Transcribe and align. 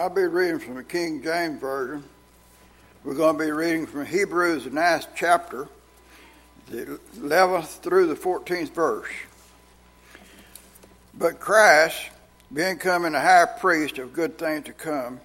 I'll 0.00 0.08
be 0.08 0.22
reading 0.22 0.58
from 0.58 0.76
the 0.76 0.82
King 0.82 1.22
James 1.22 1.60
Version. 1.60 2.02
We're 3.04 3.12
going 3.12 3.36
to 3.36 3.44
be 3.44 3.50
reading 3.50 3.86
from 3.86 4.06
Hebrews, 4.06 4.64
the 4.64 4.70
ninth 4.70 5.08
chapter, 5.14 5.68
the 6.70 6.98
11th 7.18 7.80
through 7.80 8.06
the 8.06 8.14
14th 8.14 8.70
verse. 8.70 9.10
But 11.12 11.38
Christ, 11.38 11.98
being 12.50 12.78
come 12.78 13.04
in 13.04 13.14
a 13.14 13.20
high 13.20 13.44
priest 13.44 13.98
of 13.98 14.14
good 14.14 14.38
things 14.38 14.64
to 14.64 14.72
come, 14.72 15.20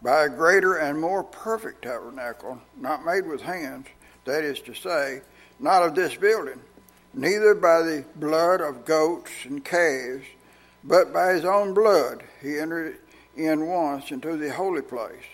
by 0.00 0.26
a 0.26 0.28
greater 0.28 0.76
and 0.76 1.00
more 1.00 1.24
perfect 1.24 1.82
tabernacle, 1.82 2.60
not 2.78 3.04
made 3.04 3.26
with 3.26 3.42
hands, 3.42 3.88
that 4.24 4.44
is 4.44 4.60
to 4.60 4.74
say, 4.74 5.22
not 5.58 5.82
of 5.82 5.96
this 5.96 6.14
building, 6.14 6.60
neither 7.12 7.56
by 7.56 7.82
the 7.82 8.04
blood 8.14 8.60
of 8.60 8.84
goats 8.84 9.32
and 9.46 9.64
calves, 9.64 10.26
but 10.84 11.12
by 11.12 11.32
his 11.32 11.44
own 11.44 11.74
blood 11.74 12.22
he 12.40 12.60
entered 12.60 12.98
in 13.36 13.66
once 13.66 14.10
into 14.10 14.36
the 14.36 14.52
holy 14.52 14.82
place, 14.82 15.24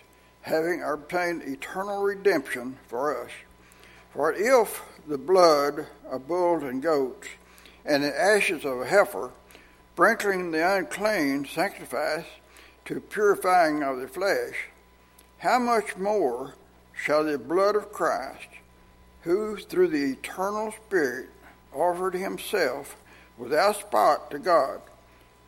having 0.43 0.83
obtained 0.83 1.43
eternal 1.43 2.03
redemption 2.03 2.79
for 2.87 3.25
us. 3.25 3.31
For 4.13 4.33
if 4.33 4.83
the 5.07 5.19
blood 5.19 5.87
of 6.11 6.29
bulls 6.29 6.63
and 6.63 6.83
goats 6.83 7.29
and 7.85 8.03
the 8.03 8.21
ashes 8.21 8.65
of 8.65 8.81
a 8.81 8.87
heifer, 8.87 9.31
sprinkling 9.95 10.53
the 10.53 10.77
unclean, 10.77 11.45
sanctifies 11.45 12.25
to 12.85 13.01
purifying 13.01 13.83
of 13.83 13.99
the 13.99 14.07
flesh, 14.07 14.69
how 15.39 15.59
much 15.59 15.97
more 15.97 16.55
shall 16.95 17.25
the 17.25 17.39
blood 17.39 17.75
of 17.75 17.93
Christ, 17.93 18.49
who 19.23 19.57
through 19.57 19.89
the 19.89 20.13
eternal 20.13 20.73
Spirit 20.73 21.31
offered 21.73 22.15
himself 22.15 22.97
without 23.37 23.77
spot 23.77 24.31
to 24.31 24.39
God, 24.39 24.81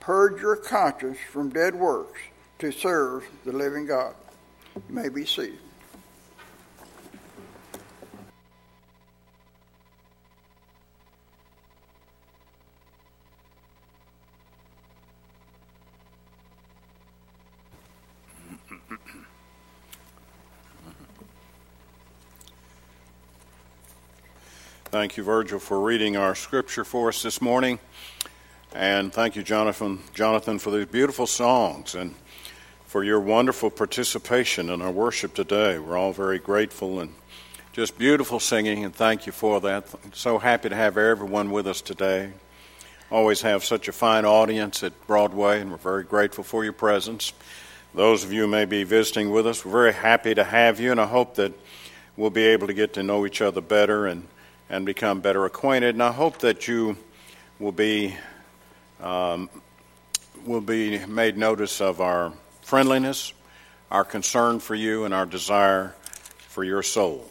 purge 0.00 0.40
your 0.40 0.56
conscience 0.56 1.18
from 1.30 1.50
dead 1.50 1.74
works 1.74 2.20
to 2.60 2.70
serve 2.70 3.26
the 3.46 3.52
living 3.52 3.86
God. 3.86 4.14
You 4.76 4.94
may 4.94 5.08
be 5.08 5.24
seated. 5.24 5.58
Thank 24.90 25.16
you, 25.16 25.22
Virgil, 25.22 25.60
for 25.60 25.80
reading 25.80 26.16
our 26.18 26.34
scripture 26.34 26.84
for 26.84 27.08
us 27.08 27.22
this 27.22 27.40
morning. 27.40 27.78
And 28.74 29.12
thank 29.12 29.34
you, 29.34 29.42
Jonathan, 29.42 30.00
Jonathan, 30.12 30.58
for 30.58 30.70
these 30.70 30.86
beautiful 30.86 31.26
songs 31.26 31.94
and 31.94 32.14
for 32.90 33.04
your 33.04 33.20
wonderful 33.20 33.70
participation 33.70 34.68
in 34.68 34.82
our 34.82 34.90
worship 34.90 35.32
today. 35.32 35.78
We're 35.78 35.96
all 35.96 36.12
very 36.12 36.40
grateful 36.40 36.98
and 36.98 37.14
just 37.72 37.96
beautiful 37.96 38.40
singing, 38.40 38.84
and 38.84 38.92
thank 38.92 39.26
you 39.26 39.32
for 39.32 39.60
that. 39.60 39.84
So 40.12 40.38
happy 40.38 40.70
to 40.70 40.74
have 40.74 40.98
everyone 40.98 41.52
with 41.52 41.68
us 41.68 41.80
today. 41.80 42.32
Always 43.08 43.42
have 43.42 43.62
such 43.62 43.86
a 43.86 43.92
fine 43.92 44.24
audience 44.24 44.82
at 44.82 45.06
Broadway, 45.06 45.60
and 45.60 45.70
we're 45.70 45.76
very 45.76 46.02
grateful 46.02 46.42
for 46.42 46.64
your 46.64 46.72
presence. 46.72 47.32
Those 47.94 48.24
of 48.24 48.32
you 48.32 48.48
may 48.48 48.64
be 48.64 48.82
visiting 48.82 49.30
with 49.30 49.46
us, 49.46 49.64
we're 49.64 49.70
very 49.70 49.92
happy 49.92 50.34
to 50.34 50.42
have 50.42 50.80
you, 50.80 50.90
and 50.90 51.00
I 51.00 51.06
hope 51.06 51.36
that 51.36 51.52
we'll 52.16 52.30
be 52.30 52.46
able 52.46 52.66
to 52.66 52.74
get 52.74 52.94
to 52.94 53.04
know 53.04 53.24
each 53.24 53.40
other 53.40 53.60
better 53.60 54.08
and 54.08 54.26
and 54.68 54.84
become 54.84 55.20
better 55.20 55.44
acquainted. 55.44 55.94
And 55.94 56.02
I 56.02 56.10
hope 56.10 56.38
that 56.38 56.66
you 56.66 56.96
will 57.60 57.70
be 57.70 58.16
um, 59.00 59.48
will 60.44 60.60
be 60.60 60.98
made 61.06 61.38
notice 61.38 61.80
of 61.80 62.00
our 62.00 62.32
friendliness, 62.70 63.32
our 63.90 64.04
concern 64.04 64.60
for 64.60 64.76
you, 64.76 65.04
and 65.04 65.12
our 65.12 65.26
desire 65.26 65.92
for 66.38 66.62
your 66.62 66.84
soul. 66.84 67.28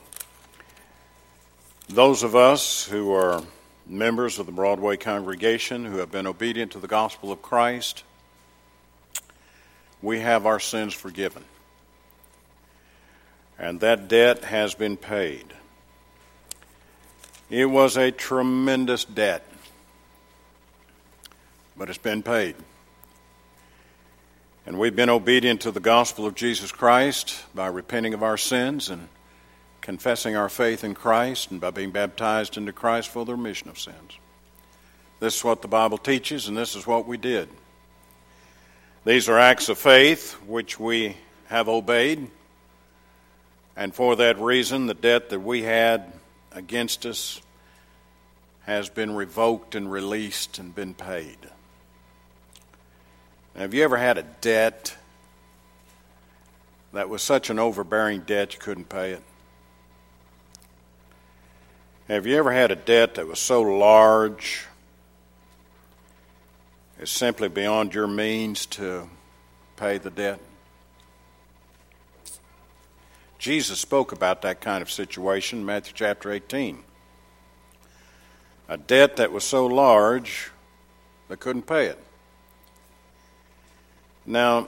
Those 1.87 2.23
of 2.23 2.35
us 2.35 2.85
who 2.85 3.13
are 3.13 3.41
members 3.87 4.37
of 4.37 4.47
the 4.47 4.51
Broadway 4.51 4.97
congregation 4.97 5.85
who 5.85 5.99
have 5.99 6.11
been 6.11 6.27
obedient 6.27 6.73
to 6.73 6.79
the 6.79 6.89
gospel 6.89 7.31
of 7.31 7.41
Christ, 7.41 8.03
we 10.01 10.19
have 10.19 10.45
our 10.45 10.59
sins 10.59 10.93
forgiven. 10.93 11.45
And 13.57 13.79
that 13.79 14.09
debt 14.09 14.43
has 14.43 14.75
been 14.75 14.97
paid. 14.97 15.45
It 17.49 17.67
was 17.67 17.95
a 17.95 18.11
tremendous 18.11 19.05
debt, 19.05 19.47
but 21.77 21.87
it's 21.87 21.97
been 21.97 22.23
paid. 22.23 22.57
And 24.65 24.77
we've 24.77 24.95
been 24.95 25.09
obedient 25.09 25.61
to 25.61 25.71
the 25.71 25.79
gospel 25.79 26.25
of 26.25 26.35
Jesus 26.35 26.71
Christ 26.71 27.43
by 27.55 27.67
repenting 27.67 28.13
of 28.13 28.21
our 28.21 28.37
sins 28.37 28.89
and 28.89 29.07
confessing 29.81 30.35
our 30.35 30.49
faith 30.49 30.83
in 30.83 30.93
Christ 30.93 31.49
and 31.49 31.59
by 31.59 31.71
being 31.71 31.91
baptized 31.91 32.57
into 32.57 32.71
Christ 32.71 33.09
for 33.09 33.25
the 33.25 33.33
remission 33.33 33.69
of 33.69 33.79
sins. 33.79 34.17
This 35.19 35.37
is 35.37 35.43
what 35.43 35.61
the 35.61 35.67
Bible 35.67 35.97
teaches, 35.97 36.47
and 36.47 36.55
this 36.55 36.75
is 36.75 36.85
what 36.85 37.07
we 37.07 37.17
did. 37.17 37.49
These 39.05 39.27
are 39.29 39.39
acts 39.39 39.69
of 39.69 39.77
faith 39.77 40.33
which 40.45 40.79
we 40.79 41.17
have 41.47 41.67
obeyed, 41.67 42.29
and 43.75 43.95
for 43.95 44.17
that 44.17 44.39
reason, 44.39 44.85
the 44.85 44.93
debt 44.93 45.29
that 45.29 45.39
we 45.39 45.63
had 45.63 46.13
against 46.51 47.05
us 47.05 47.41
has 48.63 48.89
been 48.89 49.15
revoked 49.15 49.73
and 49.73 49.91
released 49.91 50.59
and 50.59 50.75
been 50.75 50.93
paid. 50.93 51.37
Have 53.55 53.73
you 53.73 53.83
ever 53.83 53.97
had 53.97 54.17
a 54.17 54.23
debt 54.23 54.95
that 56.93 57.09
was 57.09 57.21
such 57.21 57.49
an 57.49 57.59
overbearing 57.59 58.21
debt 58.21 58.53
you 58.53 58.59
couldn't 58.59 58.89
pay 58.89 59.11
it? 59.11 59.23
Have 62.07 62.25
you 62.25 62.37
ever 62.37 62.51
had 62.51 62.71
a 62.71 62.75
debt 62.75 63.15
that 63.15 63.27
was 63.27 63.39
so 63.39 63.61
large 63.61 64.65
it's 66.99 67.11
simply 67.11 67.47
beyond 67.47 67.93
your 67.93 68.07
means 68.07 68.65
to 68.65 69.09
pay 69.77 69.97
the 69.97 70.09
debt? 70.09 70.39
Jesus 73.37 73.79
spoke 73.79 74.11
about 74.11 74.41
that 74.41 74.59
kind 74.59 74.81
of 74.81 74.91
situation 74.91 75.59
in 75.59 75.65
Matthew 75.65 75.93
chapter 75.95 76.31
18. 76.31 76.83
A 78.67 78.77
debt 78.77 79.15
that 79.15 79.31
was 79.31 79.43
so 79.43 79.65
large 79.65 80.51
they 81.29 81.37
couldn't 81.37 81.67
pay 81.67 81.85
it. 81.85 82.03
Now, 84.29 84.67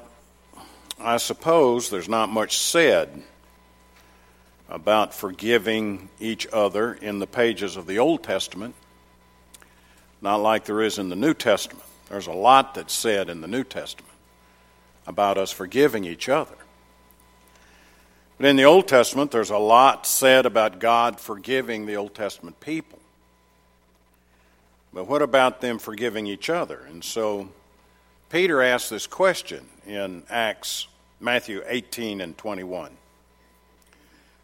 I 1.00 1.18
suppose 1.18 1.92
there's 1.92 2.10
not 2.10 2.30
much 2.30 2.58
said 2.58 3.22
about 4.68 5.14
forgiving 5.14 6.10
each 6.20 6.48
other 6.52 6.96
in 6.96 7.20
the 7.20 7.28
pages 7.28 7.78
of 7.78 7.86
the 7.86 8.00
Old 8.00 8.24
Testament, 8.24 8.74
not 10.20 10.38
like 10.38 10.66
there 10.66 10.82
is 10.82 10.98
in 10.98 11.10
the 11.10 11.16
New 11.16 11.36
Testament. 11.36 11.86
There's 12.10 12.26
a 12.26 12.34
lot 12.34 12.74
that's 12.74 12.92
said 12.92 13.30
in 13.30 13.42
the 13.42 13.48
New 13.48 13.64
Testament 13.64 14.12
about 15.06 15.38
us 15.38 15.52
forgiving 15.52 16.06
each 16.06 16.28
other. 16.28 16.56
But 18.40 18.48
in 18.48 18.56
the 18.56 18.64
Old 18.64 18.88
Testament, 18.88 19.30
there's 19.30 19.52
a 19.52 19.60
lot 19.60 20.08
said 20.08 20.48
about 20.48 20.80
God 20.80 21.20
forgiving 21.20 21.86
the 21.86 21.98
Old 21.98 22.16
Testament 22.16 22.60
people. 22.62 22.98
But 24.92 25.08
what 25.08 25.22
about 25.22 25.62
them 25.62 25.78
forgiving 25.78 26.26
each 26.26 26.50
other? 26.50 26.80
And 26.90 27.04
so 27.04 27.50
Peter 28.32 28.62
asked 28.62 28.90
this 28.90 29.08
question 29.08 29.66
in 29.86 30.24
Acts, 30.30 30.88
Matthew 31.20 31.64
18 31.68 32.22
and 32.22 32.38
21. 32.38 32.90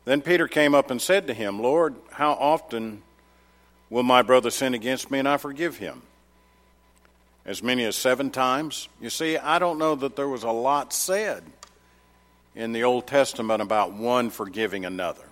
Then 0.03 0.21
Peter 0.21 0.49
came 0.49 0.75
up 0.75 0.91
and 0.91 1.01
said 1.01 1.27
to 1.27 1.33
him, 1.33 1.61
Lord, 1.61 1.95
how 2.11 2.33
often 2.33 3.01
will 3.89 4.03
my 4.03 4.23
brother 4.23 4.49
sin 4.51 4.73
against 4.73 5.09
me 5.09 5.19
and 5.19 5.28
I 5.28 5.37
forgive 5.37 5.78
him? 5.78 6.01
As 7.45 7.63
many 7.63 7.85
as 7.85 7.95
seven 7.95 8.29
times? 8.29 8.89
You 8.99 9.09
see, 9.09 9.37
I 9.37 9.57
don't 9.57 9.79
know 9.79 9.95
that 9.95 10.17
there 10.17 10.28
was 10.28 10.43
a 10.43 10.51
lot 10.51 10.91
said 10.91 11.43
in 12.55 12.73
the 12.73 12.83
Old 12.83 13.07
Testament 13.07 13.61
about 13.61 13.93
one 13.93 14.29
forgiving 14.31 14.83
another. 14.83 15.23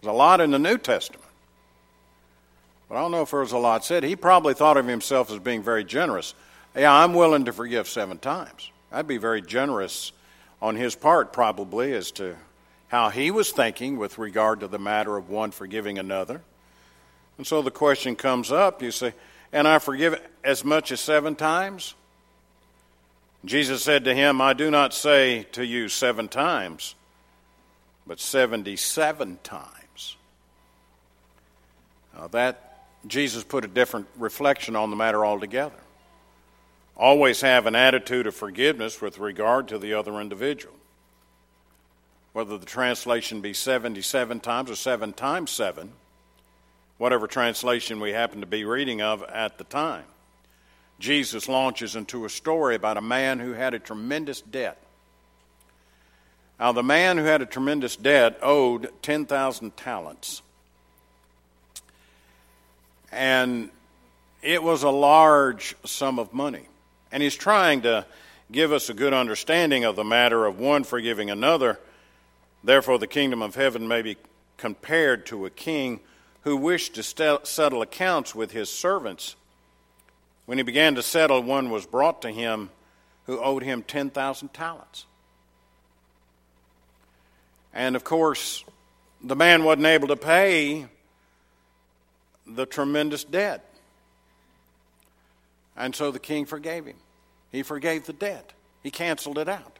There's 0.00 0.12
a 0.12 0.16
lot 0.16 0.40
in 0.40 0.52
the 0.52 0.60
New 0.60 0.78
Testament. 0.78 1.24
But 2.88 2.98
I 2.98 3.00
don't 3.00 3.10
know 3.10 3.22
if 3.22 3.32
there 3.32 3.40
was 3.40 3.50
a 3.50 3.58
lot 3.58 3.84
said. 3.84 4.04
He 4.04 4.14
probably 4.14 4.54
thought 4.54 4.76
of 4.76 4.86
himself 4.86 5.28
as 5.32 5.40
being 5.40 5.62
very 5.62 5.82
generous. 5.82 6.34
Yeah, 6.78 6.94
I'm 6.94 7.12
willing 7.12 7.46
to 7.46 7.52
forgive 7.52 7.88
seven 7.88 8.18
times. 8.18 8.70
I'd 8.92 9.08
be 9.08 9.16
very 9.16 9.42
generous 9.42 10.12
on 10.62 10.76
his 10.76 10.94
part, 10.94 11.32
probably, 11.32 11.92
as 11.92 12.12
to 12.12 12.36
how 12.86 13.10
he 13.10 13.32
was 13.32 13.50
thinking 13.50 13.96
with 13.96 14.16
regard 14.16 14.60
to 14.60 14.68
the 14.68 14.78
matter 14.78 15.16
of 15.16 15.28
one 15.28 15.50
forgiving 15.50 15.98
another. 15.98 16.40
And 17.36 17.44
so 17.44 17.62
the 17.62 17.72
question 17.72 18.14
comes 18.14 18.52
up 18.52 18.80
you 18.80 18.92
say, 18.92 19.12
and 19.52 19.66
I 19.66 19.80
forgive 19.80 20.20
as 20.44 20.64
much 20.64 20.92
as 20.92 21.00
seven 21.00 21.34
times? 21.34 21.94
Jesus 23.44 23.82
said 23.82 24.04
to 24.04 24.14
him, 24.14 24.40
I 24.40 24.52
do 24.52 24.70
not 24.70 24.94
say 24.94 25.46
to 25.52 25.64
you 25.64 25.88
seven 25.88 26.28
times, 26.28 26.94
but 28.06 28.20
77 28.20 29.38
times. 29.42 30.16
Now 32.16 32.28
that, 32.28 32.84
Jesus 33.06 33.42
put 33.42 33.64
a 33.64 33.68
different 33.68 34.06
reflection 34.16 34.76
on 34.76 34.90
the 34.90 34.96
matter 34.96 35.26
altogether. 35.26 35.74
Always 36.98 37.40
have 37.42 37.66
an 37.66 37.76
attitude 37.76 38.26
of 38.26 38.34
forgiveness 38.34 39.00
with 39.00 39.18
regard 39.18 39.68
to 39.68 39.78
the 39.78 39.94
other 39.94 40.20
individual. 40.20 40.74
Whether 42.32 42.58
the 42.58 42.66
translation 42.66 43.40
be 43.40 43.52
77 43.52 44.40
times 44.40 44.70
or 44.70 44.76
7 44.76 45.12
times 45.12 45.50
7, 45.50 45.92
whatever 46.98 47.26
translation 47.26 48.00
we 48.00 48.12
happen 48.12 48.40
to 48.40 48.46
be 48.46 48.64
reading 48.64 49.00
of 49.00 49.22
at 49.22 49.58
the 49.58 49.64
time. 49.64 50.04
Jesus 50.98 51.48
launches 51.48 51.94
into 51.94 52.24
a 52.24 52.28
story 52.28 52.74
about 52.74 52.96
a 52.96 53.00
man 53.00 53.38
who 53.38 53.52
had 53.52 53.72
a 53.72 53.78
tremendous 53.78 54.40
debt. 54.40 54.78
Now, 56.58 56.72
the 56.72 56.82
man 56.82 57.18
who 57.18 57.24
had 57.24 57.40
a 57.40 57.46
tremendous 57.46 57.94
debt 57.94 58.38
owed 58.42 58.90
10,000 59.02 59.76
talents. 59.76 60.42
And 63.12 63.70
it 64.42 64.60
was 64.60 64.82
a 64.82 64.90
large 64.90 65.76
sum 65.84 66.18
of 66.18 66.34
money. 66.34 66.66
And 67.10 67.22
he's 67.22 67.34
trying 67.34 67.82
to 67.82 68.04
give 68.50 68.72
us 68.72 68.88
a 68.88 68.94
good 68.94 69.12
understanding 69.12 69.84
of 69.84 69.96
the 69.96 70.04
matter 70.04 70.46
of 70.46 70.58
one 70.58 70.84
forgiving 70.84 71.30
another. 71.30 71.78
Therefore, 72.64 72.98
the 72.98 73.06
kingdom 73.06 73.42
of 73.42 73.54
heaven 73.54 73.88
may 73.88 74.02
be 74.02 74.16
compared 74.56 75.26
to 75.26 75.46
a 75.46 75.50
king 75.50 76.00
who 76.42 76.56
wished 76.56 76.94
to 76.94 77.02
settle 77.02 77.82
accounts 77.82 78.34
with 78.34 78.52
his 78.52 78.70
servants. 78.70 79.36
When 80.46 80.58
he 80.58 80.64
began 80.64 80.94
to 80.94 81.02
settle, 81.02 81.42
one 81.42 81.70
was 81.70 81.86
brought 81.86 82.22
to 82.22 82.30
him 82.30 82.70
who 83.26 83.38
owed 83.38 83.62
him 83.62 83.82
10,000 83.82 84.54
talents. 84.54 85.04
And 87.74 87.96
of 87.96 88.04
course, 88.04 88.64
the 89.22 89.36
man 89.36 89.64
wasn't 89.64 89.86
able 89.86 90.08
to 90.08 90.16
pay 90.16 90.86
the 92.46 92.64
tremendous 92.64 93.24
debt. 93.24 93.67
And 95.78 95.94
so 95.94 96.10
the 96.10 96.18
king 96.18 96.44
forgave 96.44 96.84
him. 96.84 96.96
He 97.52 97.62
forgave 97.62 98.04
the 98.04 98.12
debt, 98.12 98.52
he 98.82 98.90
canceled 98.90 99.38
it 99.38 99.48
out. 99.48 99.78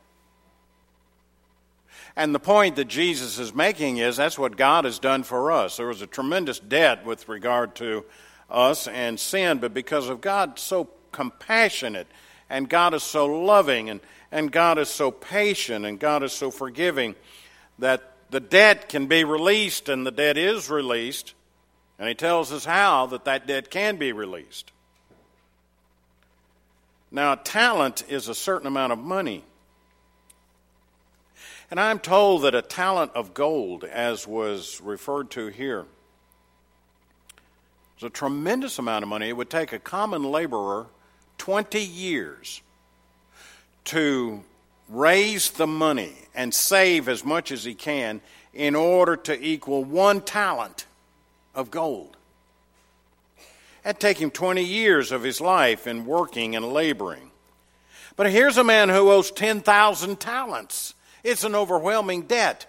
And 2.17 2.35
the 2.35 2.41
point 2.41 2.77
that 2.77 2.87
Jesus 2.87 3.39
is 3.39 3.55
making 3.55 3.99
is 3.99 4.17
that's 4.17 4.39
what 4.39 4.57
God 4.57 4.85
has 4.85 4.99
done 4.99 5.23
for 5.25 5.53
us. 5.53 5.77
There 5.77 5.87
was 5.87 6.03
a 6.03 6.07
tremendous 6.07 6.59
debt 6.59 7.05
with 7.05 7.29
regard 7.29 7.75
to 7.77 8.05
us 8.49 8.89
and 8.89 9.21
sin, 9.21 9.59
but 9.59 9.75
because 9.75 10.09
of 10.09 10.21
God 10.21 10.59
so 10.59 10.89
compassionate 11.13 12.07
and 12.49 12.69
God 12.69 12.95
is 12.95 13.03
so 13.03 13.27
loving 13.27 13.91
and, 13.91 14.01
and 14.33 14.51
God 14.51 14.79
is 14.79 14.89
so 14.89 15.11
patient 15.11 15.85
and 15.85 16.01
God 16.01 16.23
is 16.23 16.33
so 16.33 16.51
forgiving 16.51 17.15
that 17.79 18.13
the 18.31 18.41
debt 18.41 18.89
can 18.89 19.07
be 19.07 19.25
released 19.25 19.89
and 19.89 20.07
the 20.07 20.11
debt 20.11 20.39
is 20.39 20.71
released. 20.71 21.35
And 21.99 22.09
he 22.09 22.15
tells 22.15 22.53
us 22.53 22.65
how 22.65 23.07
that 23.07 23.25
that 23.27 23.47
debt 23.47 23.71
can 23.71 23.97
be 23.97 24.13
released. 24.13 24.73
Now, 27.11 27.35
talent 27.35 28.05
is 28.09 28.29
a 28.29 28.35
certain 28.35 28.67
amount 28.67 28.93
of 28.93 28.99
money. 28.99 29.45
And 31.71 31.79
I'm 31.79 31.99
told 31.99 32.43
that 32.43 32.55
a 32.55 32.63
talent 32.63 33.13
of 33.15 33.35
gold, 33.35 33.85
as 33.85 34.27
was 34.27 34.81
referred 34.81 35.31
to 35.33 35.49
here, 35.49 35.87
is 37.99 38.05
a 38.05 38.11
tremendous 38.11 38.79
amount 38.79 39.03
of 39.03 39.09
money. 39.09 39.29
It 39.29 39.37
would 39.37 39.51
take 39.51 39.73
a 39.73 39.79
common 39.79 40.23
laborer 40.23 40.87
20 41.39 41.81
years 41.81 42.63
to 43.85 44.43
raise 44.89 45.51
the 45.51 45.67
money 45.67 46.15
and 46.35 46.53
save 46.53 47.09
as 47.09 47.25
much 47.25 47.53
as 47.53 47.65
he 47.65 47.75
can 47.75 48.21
in 48.55 48.75
order 48.75 49.17
to 49.17 49.43
equal 49.43 49.85
one 49.85 50.21
talent 50.21 50.87
of 51.55 51.71
gold. 51.71 52.17
It'd 53.89 54.01
take 54.01 54.19
him 54.19 54.31
20 54.31 54.63
years 54.63 55.13
of 55.13 55.23
his 55.23 55.41
life 55.41 55.87
in 55.87 56.05
working 56.05 56.55
and 56.55 56.75
laboring. 56.75 57.31
But 58.17 58.31
here's 58.31 58.59
a 58.59 58.65
man 58.65 58.91
who 58.91 59.11
owes 59.11 59.31
10,000 59.31 60.21
talents. 60.21 60.93
It's 61.25 61.43
an 61.43 61.55
overwhelming 61.55 62.23
debt. 62.23 62.67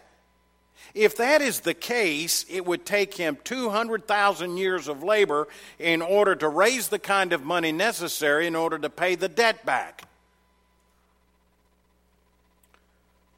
If 0.94 1.18
that 1.18 1.42
is 1.42 1.60
the 1.60 1.74
case, 1.74 2.46
it 2.50 2.66
would 2.66 2.86
take 2.86 3.16
him 3.16 3.38
200,000 3.44 4.56
years 4.56 4.88
of 4.88 5.04
labor 5.04 5.50
in 5.78 6.02
order 6.02 6.38
to 6.38 6.48
raise 6.48 6.88
the 6.88 7.00
kind 7.00 7.34
of 7.34 7.44
money 7.44 7.74
necessary 7.74 8.48
in 8.48 8.56
order 8.56 8.80
to 8.80 8.90
pay 8.90 9.16
the 9.16 9.28
debt 9.28 9.66
back. 9.66 10.08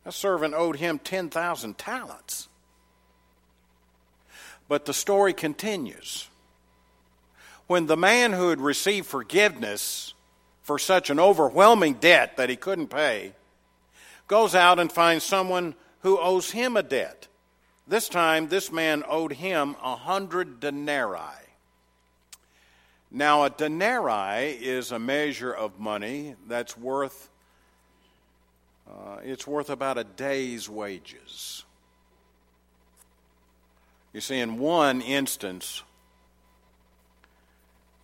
A 0.05 0.11
servant 0.11 0.53
owed 0.53 0.75
him 0.75 0.99
10,000 0.99 1.79
talents. 1.79 2.47
But 4.67 4.85
the 4.85 4.93
story 4.93 5.33
continues. 5.33 6.27
When 7.71 7.85
the 7.85 7.95
man 7.95 8.33
who 8.33 8.49
had 8.49 8.59
received 8.59 9.07
forgiveness 9.07 10.13
for 10.61 10.77
such 10.77 11.09
an 11.09 11.21
overwhelming 11.21 11.93
debt 11.93 12.35
that 12.35 12.49
he 12.49 12.57
couldn't 12.57 12.89
pay 12.89 13.31
goes 14.27 14.55
out 14.55 14.77
and 14.77 14.91
finds 14.91 15.23
someone 15.23 15.75
who 16.01 16.19
owes 16.19 16.51
him 16.51 16.75
a 16.75 16.83
debt. 16.83 17.29
This 17.87 18.09
time, 18.09 18.49
this 18.49 18.73
man 18.73 19.05
owed 19.07 19.31
him 19.31 19.77
a 19.81 19.95
hundred 19.95 20.59
denarii. 20.59 21.47
Now, 23.09 23.45
a 23.45 23.49
denarii 23.49 24.51
is 24.51 24.91
a 24.91 24.99
measure 24.99 25.53
of 25.53 25.79
money 25.79 26.35
that's 26.49 26.77
worth 26.77 27.29
uh, 28.85 29.19
it's 29.23 29.47
worth 29.47 29.69
about 29.69 29.97
a 29.97 30.03
day's 30.03 30.67
wages. 30.67 31.63
You 34.11 34.19
see, 34.19 34.39
in 34.39 34.59
one 34.59 34.99
instance, 34.99 35.83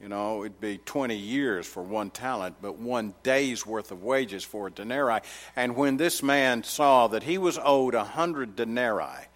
you 0.02 0.10
know, 0.10 0.44
it'd 0.44 0.62
be 0.62 0.78
20 0.78 1.16
years 1.16 1.66
for 1.66 1.82
one 1.82 2.12
talent, 2.12 2.58
but 2.62 2.78
one 2.78 3.16
day's 3.24 3.66
worth 3.66 3.92
of 3.92 4.04
wages 4.04 4.44
for 4.44 4.68
a 4.68 4.72
denarii. 4.72 5.22
And 5.56 5.76
when 5.76 5.98
this 5.98 6.22
man 6.22 6.64
saw 6.64 7.08
that 7.08 7.24
he 7.24 7.38
was 7.38 7.60
owed 7.64 7.96
a 7.96 8.04
hundred 8.04 8.56
denarii, 8.56 9.28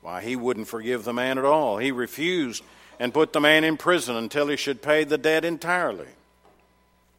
why, 0.00 0.22
he 0.22 0.36
wouldn't 0.36 0.68
forgive 0.68 1.04
the 1.04 1.12
man 1.12 1.36
at 1.38 1.44
all. 1.44 1.78
He 1.78 1.90
refused 1.90 2.62
and 3.00 3.12
put 3.12 3.32
the 3.32 3.40
man 3.40 3.64
in 3.64 3.76
prison 3.76 4.14
until 4.14 4.46
he 4.48 4.56
should 4.56 4.82
pay 4.82 5.02
the 5.02 5.18
debt 5.18 5.44
entirely. 5.44 6.06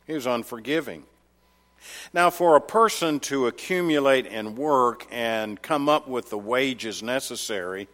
He 0.08 0.14
was 0.14 0.26
unforgiving. 0.26 1.04
Now, 2.14 2.30
for 2.30 2.56
a 2.56 2.62
person 2.62 3.20
to 3.22 3.48
accumulate 3.48 4.26
and 4.28 4.58
work 4.58 5.06
and 5.12 5.62
come 5.62 5.88
up 5.88 6.08
with 6.08 6.30
the 6.30 6.38
wages 6.38 7.04
necessary, 7.04 7.88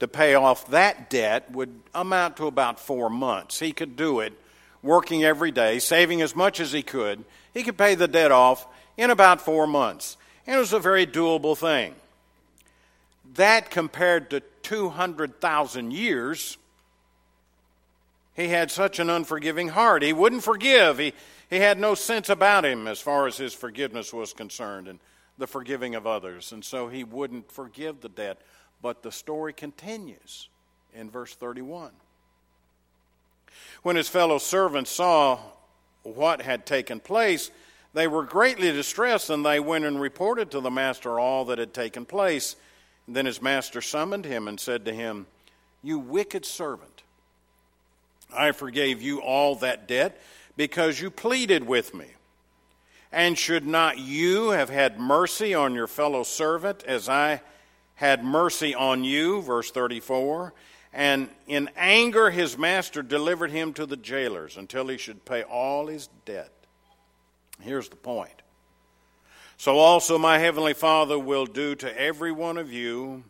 to 0.00 0.08
pay 0.08 0.34
off 0.34 0.68
that 0.68 1.08
debt 1.08 1.50
would 1.50 1.80
amount 1.94 2.36
to 2.38 2.46
about 2.46 2.80
four 2.80 3.08
months. 3.08 3.60
He 3.60 3.72
could 3.72 3.96
do 3.96 4.20
it 4.20 4.32
working 4.82 5.24
every 5.24 5.50
day, 5.50 5.78
saving 5.78 6.20
as 6.20 6.36
much 6.36 6.60
as 6.60 6.72
he 6.72 6.82
could. 6.82 7.24
He 7.52 7.62
could 7.62 7.78
pay 7.78 7.94
the 7.94 8.08
debt 8.08 8.32
off 8.32 8.66
in 8.96 9.10
about 9.10 9.40
four 9.40 9.66
months. 9.66 10.16
And 10.46 10.56
it 10.56 10.58
was 10.58 10.72
a 10.72 10.78
very 10.78 11.06
doable 11.06 11.56
thing. 11.56 11.94
That 13.34 13.70
compared 13.70 14.30
to 14.30 14.42
200,000 14.62 15.92
years, 15.92 16.58
he 18.34 18.48
had 18.48 18.70
such 18.70 18.98
an 18.98 19.08
unforgiving 19.08 19.68
heart. 19.68 20.02
He 20.02 20.12
wouldn't 20.12 20.42
forgive. 20.42 20.98
He, 20.98 21.14
he 21.48 21.56
had 21.56 21.78
no 21.78 21.94
sense 21.94 22.28
about 22.28 22.64
him 22.64 22.86
as 22.86 23.00
far 23.00 23.26
as 23.26 23.36
his 23.36 23.54
forgiveness 23.54 24.12
was 24.12 24.32
concerned 24.32 24.88
and 24.88 24.98
the 25.38 25.46
forgiving 25.46 25.94
of 25.94 26.06
others. 26.06 26.52
And 26.52 26.64
so 26.64 26.88
he 26.88 27.04
wouldn't 27.04 27.50
forgive 27.50 28.00
the 28.00 28.08
debt. 28.08 28.40
But 28.84 29.02
the 29.02 29.10
story 29.10 29.54
continues 29.54 30.50
in 30.92 31.08
verse 31.08 31.34
31. 31.34 31.90
When 33.82 33.96
his 33.96 34.10
fellow 34.10 34.36
servants 34.36 34.90
saw 34.90 35.38
what 36.02 36.42
had 36.42 36.66
taken 36.66 37.00
place, 37.00 37.50
they 37.94 38.06
were 38.06 38.24
greatly 38.24 38.70
distressed, 38.72 39.30
and 39.30 39.42
they 39.42 39.58
went 39.58 39.86
and 39.86 39.98
reported 39.98 40.50
to 40.50 40.60
the 40.60 40.70
master 40.70 41.18
all 41.18 41.46
that 41.46 41.56
had 41.56 41.72
taken 41.72 42.04
place. 42.04 42.56
then 43.08 43.24
his 43.24 43.40
master 43.40 43.80
summoned 43.80 44.26
him 44.26 44.48
and 44.48 44.60
said 44.60 44.84
to 44.84 44.92
him, 44.92 45.28
You 45.82 45.98
wicked 45.98 46.44
servant, 46.44 47.04
I 48.36 48.52
forgave 48.52 49.00
you 49.00 49.22
all 49.22 49.56
that 49.56 49.88
debt 49.88 50.20
because 50.58 51.00
you 51.00 51.10
pleaded 51.10 51.66
with 51.66 51.94
me. 51.94 52.08
And 53.10 53.38
should 53.38 53.66
not 53.66 53.96
you 53.96 54.50
have 54.50 54.68
had 54.68 55.00
mercy 55.00 55.54
on 55.54 55.74
your 55.74 55.86
fellow 55.86 56.22
servant 56.22 56.84
as 56.84 57.08
I 57.08 57.40
had 57.94 58.24
mercy 58.24 58.74
on 58.74 59.04
you, 59.04 59.42
verse 59.42 59.70
34. 59.70 60.52
And 60.92 61.28
in 61.46 61.70
anger, 61.76 62.30
his 62.30 62.56
master 62.56 63.02
delivered 63.02 63.50
him 63.50 63.72
to 63.74 63.86
the 63.86 63.96
jailers 63.96 64.56
until 64.56 64.88
he 64.88 64.96
should 64.96 65.24
pay 65.24 65.42
all 65.42 65.88
his 65.88 66.08
debt. 66.24 66.52
Here's 67.60 67.88
the 67.88 67.96
point. 67.96 68.42
So 69.56 69.78
also 69.78 70.18
my 70.18 70.38
heavenly 70.38 70.74
Father 70.74 71.18
will 71.18 71.46
do 71.46 71.74
to 71.76 72.00
every 72.00 72.32
one 72.32 72.58
of 72.58 72.72
you 72.72 73.24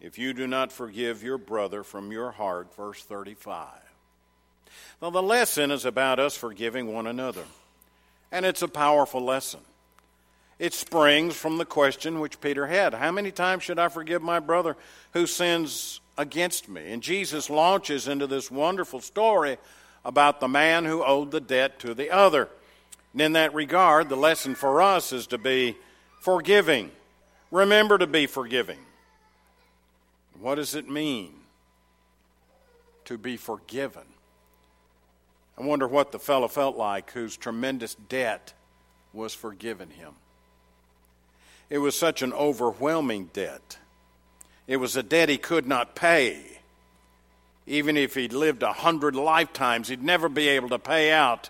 if 0.00 0.18
you 0.18 0.34
do 0.34 0.46
not 0.46 0.72
forgive 0.72 1.22
your 1.22 1.38
brother 1.38 1.82
from 1.82 2.12
your 2.12 2.30
heart. 2.30 2.74
Verse 2.74 3.02
35. 3.02 3.68
Now, 5.00 5.10
the 5.10 5.22
lesson 5.22 5.70
is 5.70 5.84
about 5.84 6.18
us 6.18 6.36
forgiving 6.36 6.92
one 6.92 7.06
another, 7.06 7.44
and 8.30 8.46
it's 8.46 8.62
a 8.62 8.68
powerful 8.68 9.20
lesson. 9.20 9.60
It 10.62 10.74
springs 10.74 11.34
from 11.34 11.58
the 11.58 11.64
question 11.64 12.20
which 12.20 12.40
Peter 12.40 12.68
had 12.68 12.94
How 12.94 13.10
many 13.10 13.32
times 13.32 13.64
should 13.64 13.80
I 13.80 13.88
forgive 13.88 14.22
my 14.22 14.38
brother 14.38 14.76
who 15.12 15.26
sins 15.26 16.00
against 16.16 16.68
me? 16.68 16.92
And 16.92 17.02
Jesus 17.02 17.50
launches 17.50 18.06
into 18.06 18.28
this 18.28 18.48
wonderful 18.48 19.00
story 19.00 19.58
about 20.04 20.38
the 20.38 20.46
man 20.46 20.84
who 20.84 21.02
owed 21.02 21.32
the 21.32 21.40
debt 21.40 21.80
to 21.80 21.94
the 21.94 22.12
other. 22.12 22.48
And 23.12 23.22
in 23.22 23.32
that 23.32 23.52
regard, 23.54 24.08
the 24.08 24.14
lesson 24.14 24.54
for 24.54 24.80
us 24.80 25.12
is 25.12 25.26
to 25.28 25.38
be 25.38 25.76
forgiving. 26.20 26.92
Remember 27.50 27.98
to 27.98 28.06
be 28.06 28.28
forgiving. 28.28 28.78
What 30.40 30.54
does 30.54 30.76
it 30.76 30.88
mean 30.88 31.32
to 33.06 33.18
be 33.18 33.36
forgiven? 33.36 34.04
I 35.58 35.62
wonder 35.62 35.88
what 35.88 36.12
the 36.12 36.20
fellow 36.20 36.46
felt 36.46 36.76
like 36.76 37.10
whose 37.10 37.36
tremendous 37.36 37.96
debt 37.96 38.52
was 39.12 39.34
forgiven 39.34 39.90
him. 39.90 40.12
It 41.72 41.78
was 41.78 41.98
such 41.98 42.20
an 42.20 42.34
overwhelming 42.34 43.30
debt. 43.32 43.78
It 44.66 44.76
was 44.76 44.94
a 44.94 45.02
debt 45.02 45.30
he 45.30 45.38
could 45.38 45.66
not 45.66 45.94
pay. 45.94 46.58
Even 47.66 47.96
if 47.96 48.14
he'd 48.14 48.34
lived 48.34 48.62
a 48.62 48.74
hundred 48.74 49.16
lifetimes, 49.16 49.88
he'd 49.88 50.02
never 50.02 50.28
be 50.28 50.48
able 50.48 50.68
to 50.68 50.78
pay 50.78 51.10
out. 51.10 51.48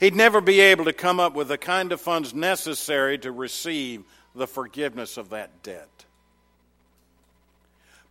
He'd 0.00 0.16
never 0.16 0.40
be 0.40 0.60
able 0.60 0.86
to 0.86 0.94
come 0.94 1.20
up 1.20 1.34
with 1.34 1.48
the 1.48 1.58
kind 1.58 1.92
of 1.92 2.00
funds 2.00 2.32
necessary 2.32 3.18
to 3.18 3.30
receive 3.30 4.04
the 4.34 4.46
forgiveness 4.46 5.18
of 5.18 5.28
that 5.28 5.62
debt. 5.62 6.06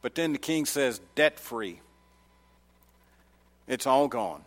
But 0.04 0.14
then 0.14 0.32
the 0.32 0.38
king 0.38 0.68
says, 0.68 1.02
debt 1.16 1.40
free. 1.40 1.80
It's 3.68 3.88
all 3.88 4.08
gone. 4.08 4.44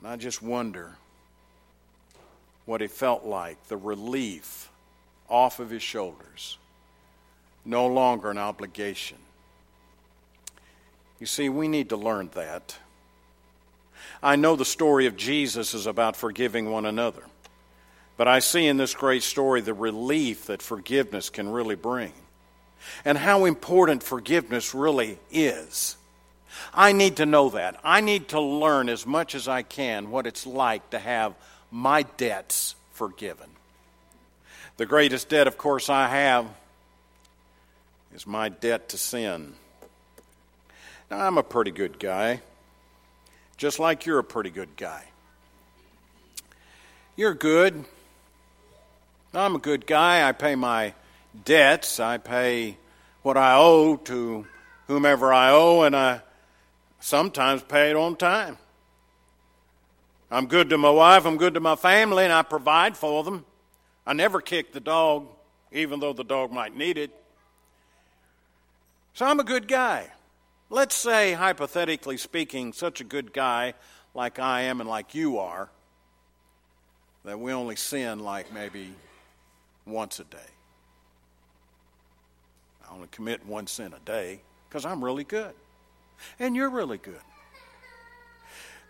And 0.00 0.08
I 0.08 0.16
just 0.16 0.42
wonder 0.42 0.96
what 2.66 2.82
it 2.82 2.90
felt 2.90 3.24
like 3.24 3.68
the 3.68 3.76
relief 3.76 4.68
off 5.28 5.58
of 5.58 5.70
his 5.70 5.82
shoulders, 5.82 6.58
no 7.64 7.86
longer 7.86 8.30
an 8.30 8.38
obligation. 8.38 9.18
You 11.18 11.26
see, 11.26 11.48
we 11.48 11.68
need 11.68 11.88
to 11.88 11.96
learn 11.96 12.30
that. 12.34 12.76
I 14.22 14.36
know 14.36 14.56
the 14.56 14.64
story 14.64 15.06
of 15.06 15.16
Jesus 15.16 15.72
is 15.74 15.86
about 15.86 16.16
forgiving 16.16 16.70
one 16.70 16.86
another, 16.86 17.22
but 18.16 18.28
I 18.28 18.40
see 18.40 18.66
in 18.66 18.76
this 18.76 18.94
great 18.94 19.22
story 19.22 19.60
the 19.60 19.74
relief 19.74 20.46
that 20.46 20.62
forgiveness 20.62 21.30
can 21.30 21.48
really 21.48 21.74
bring 21.74 22.12
and 23.04 23.18
how 23.18 23.44
important 23.44 24.02
forgiveness 24.02 24.74
really 24.74 25.18
is. 25.30 25.96
I 26.72 26.92
need 26.92 27.16
to 27.16 27.26
know 27.26 27.50
that. 27.50 27.78
I 27.84 28.00
need 28.00 28.28
to 28.28 28.40
learn 28.40 28.88
as 28.88 29.06
much 29.06 29.34
as 29.34 29.48
I 29.48 29.62
can 29.62 30.10
what 30.10 30.26
it's 30.26 30.46
like 30.46 30.90
to 30.90 30.98
have 30.98 31.34
my 31.76 32.04
debts 32.16 32.74
forgiven. 32.92 33.50
The 34.78 34.86
greatest 34.86 35.28
debt, 35.28 35.46
of 35.46 35.58
course, 35.58 35.90
I 35.90 36.08
have 36.08 36.46
is 38.14 38.26
my 38.26 38.48
debt 38.48 38.88
to 38.90 38.98
sin. 38.98 39.52
Now, 41.10 41.26
I'm 41.26 41.36
a 41.36 41.42
pretty 41.42 41.72
good 41.72 41.98
guy, 41.98 42.40
just 43.58 43.78
like 43.78 44.06
you're 44.06 44.18
a 44.18 44.24
pretty 44.24 44.48
good 44.48 44.74
guy. 44.78 45.04
You're 47.14 47.34
good. 47.34 47.84
I'm 49.34 49.54
a 49.54 49.58
good 49.58 49.86
guy. 49.86 50.26
I 50.26 50.32
pay 50.32 50.54
my 50.54 50.94
debts. 51.44 52.00
I 52.00 52.16
pay 52.16 52.78
what 53.22 53.36
I 53.36 53.54
owe 53.54 53.96
to 53.96 54.46
whomever 54.86 55.30
I 55.30 55.50
owe, 55.50 55.82
and 55.82 55.94
I 55.94 56.22
sometimes 57.00 57.62
pay 57.62 57.90
it 57.90 57.96
on 57.96 58.16
time. 58.16 58.56
I'm 60.30 60.46
good 60.46 60.70
to 60.70 60.78
my 60.78 60.90
wife, 60.90 61.24
I'm 61.24 61.36
good 61.36 61.54
to 61.54 61.60
my 61.60 61.76
family, 61.76 62.24
and 62.24 62.32
I 62.32 62.42
provide 62.42 62.96
for 62.96 63.22
them. 63.22 63.44
I 64.06 64.12
never 64.12 64.40
kick 64.40 64.72
the 64.72 64.80
dog, 64.80 65.28
even 65.72 66.00
though 66.00 66.12
the 66.12 66.24
dog 66.24 66.50
might 66.52 66.76
need 66.76 66.98
it. 66.98 67.10
So 69.14 69.24
I'm 69.24 69.40
a 69.40 69.44
good 69.44 69.68
guy. 69.68 70.08
Let's 70.68 70.96
say, 70.96 71.32
hypothetically 71.32 72.16
speaking, 72.16 72.72
such 72.72 73.00
a 73.00 73.04
good 73.04 73.32
guy 73.32 73.74
like 74.14 74.38
I 74.38 74.62
am 74.62 74.80
and 74.80 74.90
like 74.90 75.14
you 75.14 75.38
are, 75.38 75.70
that 77.24 77.38
we 77.38 77.52
only 77.52 77.76
sin 77.76 78.20
like 78.20 78.52
maybe 78.52 78.90
once 79.86 80.18
a 80.18 80.24
day. 80.24 80.38
I 82.88 82.94
only 82.94 83.08
commit 83.10 83.46
one 83.46 83.66
sin 83.66 83.92
a 83.92 84.00
day 84.04 84.40
because 84.68 84.84
I'm 84.84 85.04
really 85.04 85.24
good. 85.24 85.52
And 86.38 86.56
you're 86.56 86.70
really 86.70 86.98
good. 86.98 87.20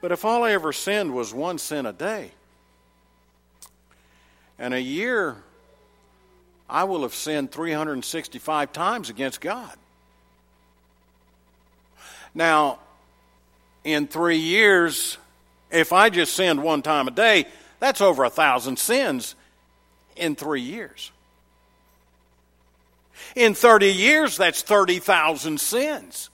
But 0.00 0.12
if 0.12 0.25
all 0.25 0.45
I 0.45 0.53
ever 0.53 0.73
sinned 0.73 1.15
was 1.15 1.33
one 1.33 1.59
sin 1.59 1.87
a 1.87 1.93
day, 1.93 2.31
and 4.59 4.75
a 4.75 4.81
year 4.81 5.37
I 6.69 6.85
will 6.85 7.03
have 7.03 7.15
sinned 7.15 7.53
365 7.53 8.73
times 8.73 9.11
against 9.11 9.41
God. 9.41 9.73
Now, 12.35 12.81
in 13.85 14.09
three 14.09 14.38
years, 14.38 15.17
if 15.71 15.93
I 15.93 16.11
just 16.11 16.35
sinned 16.35 16.62
one 16.62 16.83
time 16.83 17.09
a 17.09 17.12
day, 17.12 17.47
that's 17.79 18.00
over 18.00 18.25
a 18.25 18.31
thousand 18.31 18.79
sins 18.79 19.35
in 20.17 20.35
three 20.35 20.61
years. 20.61 21.12
In 23.35 23.55
30 23.55 23.93
years, 23.93 24.37
that's 24.37 24.62
30,000 24.62 25.61
sins. 25.61 26.31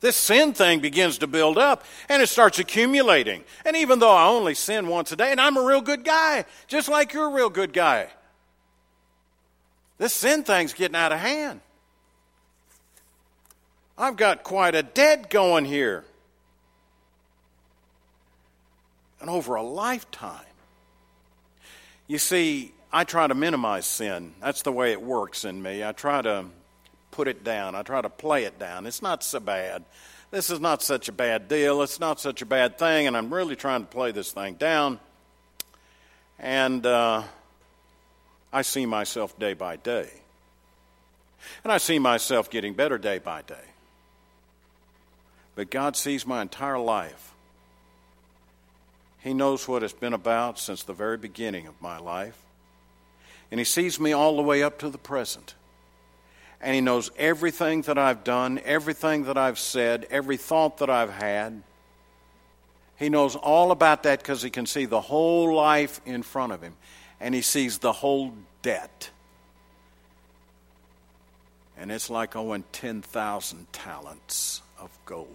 This 0.00 0.14
sin 0.14 0.52
thing 0.52 0.80
begins 0.80 1.18
to 1.18 1.26
build 1.26 1.58
up 1.58 1.84
and 2.08 2.22
it 2.22 2.28
starts 2.28 2.58
accumulating. 2.58 3.44
And 3.64 3.76
even 3.76 3.98
though 3.98 4.12
I 4.12 4.26
only 4.26 4.54
sin 4.54 4.86
once 4.86 5.10
a 5.10 5.16
day, 5.16 5.32
and 5.32 5.40
I'm 5.40 5.56
a 5.56 5.62
real 5.62 5.80
good 5.80 6.04
guy, 6.04 6.44
just 6.68 6.88
like 6.88 7.12
you're 7.12 7.26
a 7.26 7.34
real 7.34 7.50
good 7.50 7.72
guy, 7.72 8.08
this 9.98 10.12
sin 10.12 10.44
thing's 10.44 10.72
getting 10.72 10.94
out 10.94 11.10
of 11.10 11.18
hand. 11.18 11.60
I've 13.96 14.16
got 14.16 14.44
quite 14.44 14.76
a 14.76 14.84
debt 14.84 15.28
going 15.28 15.64
here. 15.64 16.04
And 19.20 19.28
over 19.28 19.56
a 19.56 19.62
lifetime. 19.62 20.44
You 22.06 22.18
see, 22.18 22.72
I 22.92 23.02
try 23.02 23.26
to 23.26 23.34
minimize 23.34 23.84
sin. 23.84 24.32
That's 24.40 24.62
the 24.62 24.70
way 24.70 24.92
it 24.92 25.02
works 25.02 25.44
in 25.44 25.60
me. 25.60 25.82
I 25.82 25.90
try 25.90 26.22
to 26.22 26.46
put 27.18 27.28
it 27.28 27.42
down, 27.42 27.74
I 27.74 27.82
try 27.82 28.00
to 28.00 28.08
play 28.08 28.44
it 28.44 28.58
down. 28.58 28.86
It's 28.86 29.02
not 29.02 29.22
so 29.22 29.40
bad. 29.40 29.84
This 30.30 30.50
is 30.50 30.60
not 30.60 30.82
such 30.82 31.08
a 31.08 31.12
bad 31.12 31.48
deal. 31.48 31.82
It's 31.82 31.98
not 31.98 32.20
such 32.20 32.42
a 32.42 32.46
bad 32.46 32.78
thing, 32.78 33.06
and 33.06 33.16
I'm 33.16 33.32
really 33.32 33.56
trying 33.56 33.80
to 33.80 33.86
play 33.86 34.12
this 34.12 34.32
thing 34.32 34.54
down. 34.54 35.00
And 36.38 36.86
uh, 36.86 37.24
I 38.52 38.62
see 38.62 38.86
myself 38.86 39.38
day 39.38 39.54
by 39.54 39.76
day. 39.76 40.10
And 41.64 41.72
I 41.72 41.78
see 41.78 41.98
myself 41.98 42.50
getting 42.50 42.74
better 42.74 42.98
day 42.98 43.18
by 43.18 43.42
day 43.42 43.68
but 45.58 45.70
God 45.70 45.96
sees 45.96 46.24
my 46.24 46.40
entire 46.40 46.78
life. 46.78 47.34
He 49.18 49.34
knows 49.34 49.66
what 49.66 49.82
it's 49.82 49.92
been 49.92 50.12
about 50.12 50.56
since 50.56 50.84
the 50.84 50.92
very 50.92 51.16
beginning 51.16 51.66
of 51.66 51.74
my 51.82 51.98
life. 51.98 52.40
And 53.50 53.58
He 53.58 53.64
sees 53.64 53.98
me 53.98 54.12
all 54.12 54.36
the 54.36 54.42
way 54.42 54.62
up 54.62 54.78
to 54.78 54.88
the 54.88 54.98
present. 54.98 55.56
And 56.60 56.74
He 56.74 56.80
knows 56.80 57.10
everything 57.16 57.82
that 57.82 57.98
I've 57.98 58.24
done, 58.24 58.60
everything 58.64 59.24
that 59.24 59.36
I've 59.38 59.58
said, 59.58 60.06
every 60.10 60.36
thought 60.36 60.78
that 60.78 60.90
I've 60.90 61.12
had. 61.12 61.62
He 62.96 63.08
knows 63.08 63.36
all 63.36 63.70
about 63.70 64.02
that 64.02 64.18
because 64.18 64.42
He 64.42 64.50
can 64.50 64.66
see 64.66 64.84
the 64.84 65.00
whole 65.00 65.54
life 65.54 66.00
in 66.04 66.22
front 66.22 66.52
of 66.52 66.62
Him. 66.62 66.74
And 67.20 67.34
He 67.34 67.42
sees 67.42 67.78
the 67.78 67.92
whole 67.92 68.34
debt. 68.62 69.10
And 71.76 71.92
it's 71.92 72.10
like 72.10 72.34
owing 72.34 72.64
10,000 72.72 73.72
talents 73.72 74.62
of 74.80 74.90
gold 75.06 75.28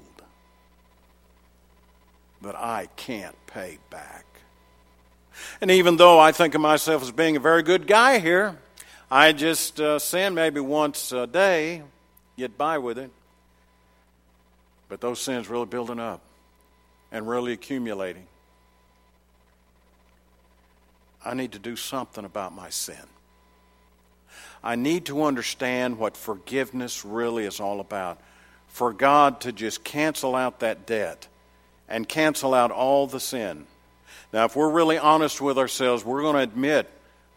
that 2.42 2.56
I 2.56 2.90
can't 2.98 3.36
pay 3.48 3.78
back. 3.90 4.26
And 5.62 5.72
even 5.72 5.98
though 5.98 6.20
I 6.20 6.32
think 6.32 6.54
of 6.54 6.62
myself 6.62 7.02
as 7.02 7.12
being 7.12 7.38
a 7.38 7.40
very 7.40 7.64
good 7.64 7.88
guy 7.88 8.20
here, 8.20 8.58
I 9.16 9.32
just 9.32 9.80
uh, 9.80 10.00
sin 10.00 10.34
maybe 10.34 10.60
once 10.60 11.12
a 11.12 11.28
day, 11.28 11.84
get 12.36 12.58
by 12.58 12.80
with 12.80 12.98
it. 12.98 13.12
But 14.90 15.02
those 15.02 15.20
sins 15.20 15.48
really 15.48 15.68
building 15.68 16.00
up 16.00 16.20
and 17.12 17.30
really 17.30 17.54
accumulating. 17.54 18.26
I 21.24 21.36
need 21.36 21.52
to 21.52 21.60
do 21.60 21.76
something 21.76 22.26
about 22.26 22.56
my 22.56 22.72
sin. 22.72 23.06
I 24.64 24.78
need 24.78 25.06
to 25.06 25.22
understand 25.26 26.00
what 26.00 26.18
forgiveness 26.18 27.06
really 27.06 27.46
is 27.46 27.60
all 27.60 27.82
about. 27.82 28.20
For 28.70 28.92
God 28.94 29.42
to 29.42 29.52
just 29.52 29.84
cancel 29.84 30.36
out 30.36 30.62
that 30.62 30.88
debt 30.88 31.28
and 31.88 32.10
cancel 32.10 32.56
out 32.56 32.72
all 32.72 33.06
the 33.06 33.20
sin. 33.20 33.68
Now, 34.34 34.46
if 34.46 34.56
we're 34.56 34.72
really 34.72 34.98
honest 34.98 35.40
with 35.40 35.60
ourselves, 35.60 36.04
we're 36.04 36.24
going 36.24 36.38
to 36.38 36.42
admit 36.42 36.90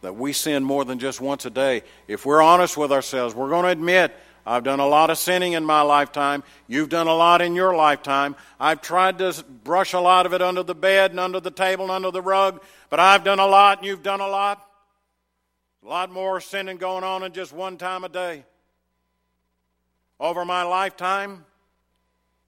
that 0.03 0.17
we 0.17 0.33
sin 0.33 0.63
more 0.63 0.85
than 0.85 0.99
just 0.99 1.21
once 1.21 1.45
a 1.47 1.51
day. 1.51 1.83
If 2.09 2.27
we're 2.27 2.43
honest 2.43 2.77
with 2.77 2.93
ourselves, 2.93 3.35
we're 3.35 3.49
going 3.49 3.65
to 3.65 3.71
admit 3.71 4.15
I've 4.47 4.63
done 4.63 4.79
a 4.79 4.87
lot 4.87 5.11
of 5.11 5.19
sinning 5.19 5.55
in 5.55 5.65
my 5.65 5.83
lifetime. 5.83 6.45
You've 6.69 6.89
done 6.89 7.09
a 7.09 7.15
lot 7.15 7.43
in 7.43 7.57
your 7.57 7.75
lifetime. 7.75 8.37
I've 8.61 8.81
tried 8.81 9.19
to 9.19 9.45
brush 9.65 9.93
a 9.93 9.99
lot 9.99 10.25
of 10.25 10.33
it 10.35 10.41
under 10.41 10.63
the 10.63 10.75
bed 10.75 11.11
and 11.11 11.19
under 11.19 11.41
the 11.41 11.51
table 11.51 11.85
and 11.87 11.93
under 11.93 12.13
the 12.13 12.23
rug, 12.23 12.63
but 12.89 13.01
I've 13.01 13.25
done 13.25 13.41
a 13.41 13.47
lot 13.47 13.79
and 13.79 13.87
you've 13.87 14.05
done 14.05 14.21
a 14.21 14.29
lot. 14.29 14.63
A 15.85 15.89
lot 15.89 16.11
more 16.13 16.41
sinning 16.41 16.77
going 16.77 17.03
on 17.03 17.25
in 17.25 17.33
just 17.33 17.53
one 17.53 17.77
time 17.77 18.05
a 18.05 18.09
day. 18.09 18.45
Over 20.19 20.45
my 20.45 20.63
lifetime, 20.63 21.45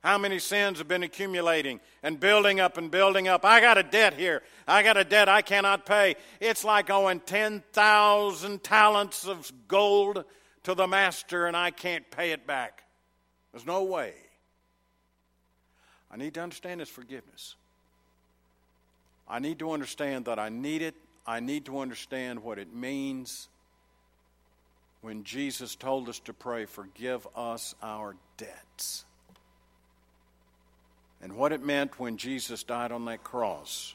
How 0.02 0.17
many 0.17 0.38
sins 0.38 0.78
have 0.78 0.87
been 0.87 1.02
accumulating 1.02 1.81
and 2.02 2.21
building 2.21 2.61
up 2.61 2.78
and 2.78 2.90
building 2.90 3.26
up? 3.26 3.45
I 3.45 3.61
got 3.61 3.78
a 3.78 3.83
debt 3.83 4.14
here. 4.14 4.43
I 4.67 4.83
got 4.83 4.97
a 4.97 5.02
debt 5.02 5.28
I 5.28 5.43
cannot 5.43 5.87
pay. 5.87 6.14
It's 6.40 6.64
like 6.64 6.88
owing 6.88 7.21
10,000 7.21 8.62
talents 8.62 9.26
of 9.26 9.50
gold 9.67 10.25
to 10.62 10.75
the 10.75 10.87
master 10.87 11.47
and 11.47 11.57
I 11.57 11.73
can't 11.73 12.09
pay 12.11 12.31
it 12.31 12.47
back. 12.47 12.85
There's 13.52 13.67
no 13.67 13.83
way. 13.83 14.12
I 16.11 16.17
need 16.17 16.35
to 16.35 16.43
understand 16.43 16.81
this 16.81 16.88
forgiveness. 16.88 17.57
I 19.28 19.40
need 19.40 19.59
to 19.59 19.73
understand 19.73 20.26
that 20.26 20.38
I 20.38 20.49
need 20.49 20.81
it. 20.81 20.95
I 21.26 21.40
need 21.40 21.67
to 21.67 21.81
understand 21.81 22.43
what 22.43 22.59
it 22.59 22.73
means 22.73 23.49
when 25.00 25.25
Jesus 25.25 25.75
told 25.75 26.09
us 26.09 26.19
to 26.21 26.33
pray, 26.33 26.64
Forgive 26.64 27.26
us 27.37 27.75
our 27.83 28.17
debts 28.37 29.05
and 31.22 31.37
what 31.37 31.52
it 31.52 31.64
meant 31.64 31.98
when 31.98 32.16
Jesus 32.16 32.62
died 32.62 32.92
on 32.92 33.04
that 33.06 33.25
cross, 33.25 33.94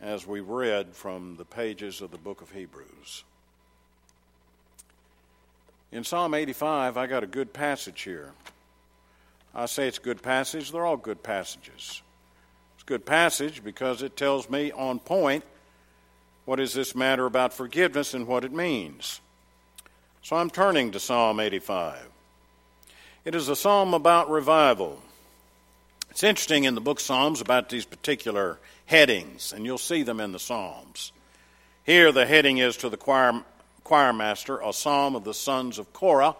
as 0.00 0.26
we 0.26 0.40
read 0.40 0.94
from 0.94 1.36
the 1.36 1.44
pages 1.44 2.00
of 2.00 2.10
the 2.10 2.18
book 2.18 2.42
of 2.42 2.50
Hebrews. 2.50 3.24
In 5.92 6.04
Psalm 6.04 6.34
85, 6.34 6.96
I 6.96 7.06
got 7.06 7.24
a 7.24 7.26
good 7.26 7.52
passage 7.52 8.02
here. 8.02 8.32
I 9.54 9.66
say 9.66 9.88
it's 9.88 9.98
a 9.98 10.02
good 10.02 10.22
passage, 10.22 10.70
they're 10.70 10.86
all 10.86 10.96
good 10.96 11.22
passages. 11.22 12.02
It's 12.74 12.84
a 12.84 12.86
good 12.86 13.04
passage 13.04 13.62
because 13.64 14.02
it 14.02 14.16
tells 14.16 14.48
me 14.48 14.70
on 14.72 15.00
point 15.00 15.44
what 16.44 16.60
is 16.60 16.72
this 16.72 16.94
matter 16.94 17.26
about 17.26 17.52
forgiveness 17.52 18.14
and 18.14 18.26
what 18.26 18.44
it 18.44 18.52
means. 18.52 19.20
So 20.22 20.36
I'm 20.36 20.50
turning 20.50 20.92
to 20.92 21.00
Psalm 21.00 21.40
85. 21.40 22.08
It 23.24 23.34
is 23.34 23.48
a 23.48 23.56
psalm 23.56 23.92
about 23.94 24.30
revival. 24.30 25.02
It's 26.10 26.24
interesting 26.24 26.64
in 26.64 26.74
the 26.74 26.80
book 26.80 26.98
Psalms 26.98 27.40
about 27.40 27.68
these 27.68 27.84
particular 27.84 28.58
headings, 28.86 29.52
and 29.52 29.64
you'll 29.64 29.78
see 29.78 30.02
them 30.02 30.18
in 30.18 30.32
the 30.32 30.40
Psalms. 30.40 31.12
Here, 31.84 32.10
the 32.10 32.26
heading 32.26 32.58
is 32.58 32.76
to 32.78 32.88
the 32.88 32.96
choir, 32.96 33.44
choir 33.84 34.12
master, 34.12 34.58
a 34.58 34.72
psalm 34.72 35.14
of 35.14 35.22
the 35.22 35.32
sons 35.32 35.78
of 35.78 35.92
Korah. 35.92 36.34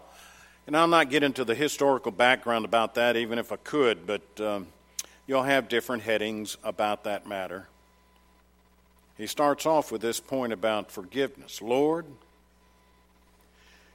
And 0.67 0.75
I'll 0.75 0.87
not 0.87 1.09
get 1.09 1.23
into 1.23 1.45
the 1.45 1.55
historical 1.55 2.11
background 2.11 2.65
about 2.65 2.95
that, 2.95 3.15
even 3.15 3.39
if 3.39 3.53
I 3.53 3.55
could, 3.55 4.05
but 4.05 4.21
um, 4.41 4.67
you'll 5.25 5.43
have 5.43 5.69
different 5.69 6.03
headings 6.03 6.57
about 6.63 7.05
that 7.05 7.25
matter. 7.25 7.67
He 9.17 9.25
starts 9.25 9.65
off 9.65 9.89
with 9.89 10.01
this 10.01 10.19
point 10.19 10.51
about 10.51 10.91
forgiveness 10.91 11.61
Lord, 11.61 12.05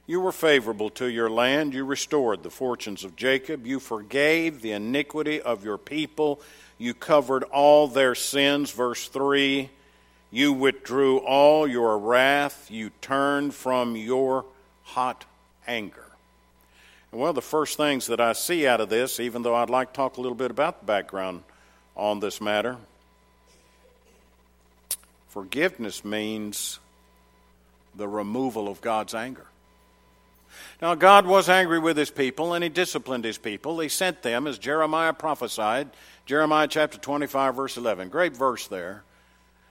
you 0.07 0.21
were 0.21 0.31
favorable 0.31 0.89
to 0.91 1.07
your 1.07 1.29
land. 1.29 1.73
You 1.73 1.83
restored 1.83 2.41
the 2.41 2.49
fortunes 2.49 3.03
of 3.03 3.17
Jacob. 3.17 3.67
You 3.67 3.81
forgave 3.81 4.61
the 4.61 4.71
iniquity 4.71 5.41
of 5.41 5.65
your 5.65 5.77
people. 5.77 6.39
You 6.77 6.93
covered 6.93 7.43
all 7.43 7.89
their 7.89 8.15
sins. 8.15 8.71
Verse 8.71 9.09
3 9.09 9.69
You 10.31 10.53
withdrew 10.53 11.17
all 11.17 11.67
your 11.67 11.97
wrath. 11.97 12.71
You 12.71 12.91
turned 13.01 13.53
from 13.53 13.97
your 13.97 14.45
hot 14.83 15.25
anger. 15.67 16.05
And 17.11 17.19
one 17.19 17.27
of 17.29 17.35
the 17.35 17.41
first 17.41 17.75
things 17.75 18.07
that 18.07 18.21
I 18.21 18.31
see 18.31 18.65
out 18.65 18.79
of 18.79 18.87
this, 18.87 19.19
even 19.19 19.41
though 19.41 19.55
I'd 19.55 19.69
like 19.69 19.91
to 19.91 19.97
talk 19.97 20.15
a 20.15 20.21
little 20.21 20.35
bit 20.35 20.51
about 20.51 20.79
the 20.79 20.85
background 20.85 21.43
on 21.97 22.21
this 22.21 22.39
matter, 22.39 22.77
forgiveness 25.27 26.05
means 26.05 26.79
the 27.93 28.07
removal 28.07 28.69
of 28.69 28.79
God's 28.79 29.13
anger. 29.13 29.47
Now, 30.79 30.93
God 30.93 31.25
was 31.25 31.49
angry 31.49 31.79
with 31.79 31.97
his 31.97 32.11
people, 32.11 32.53
and 32.53 32.63
he 32.63 32.69
disciplined 32.69 33.25
his 33.25 33.39
people. 33.39 33.79
He 33.79 33.89
sent 33.89 34.21
them, 34.21 34.45
as 34.45 34.59
Jeremiah 34.59 35.13
prophesied, 35.13 35.89
Jeremiah 36.27 36.67
chapter 36.67 36.99
25, 36.99 37.55
verse 37.55 37.77
11. 37.77 38.09
Great 38.09 38.37
verse 38.37 38.67
there. 38.67 39.03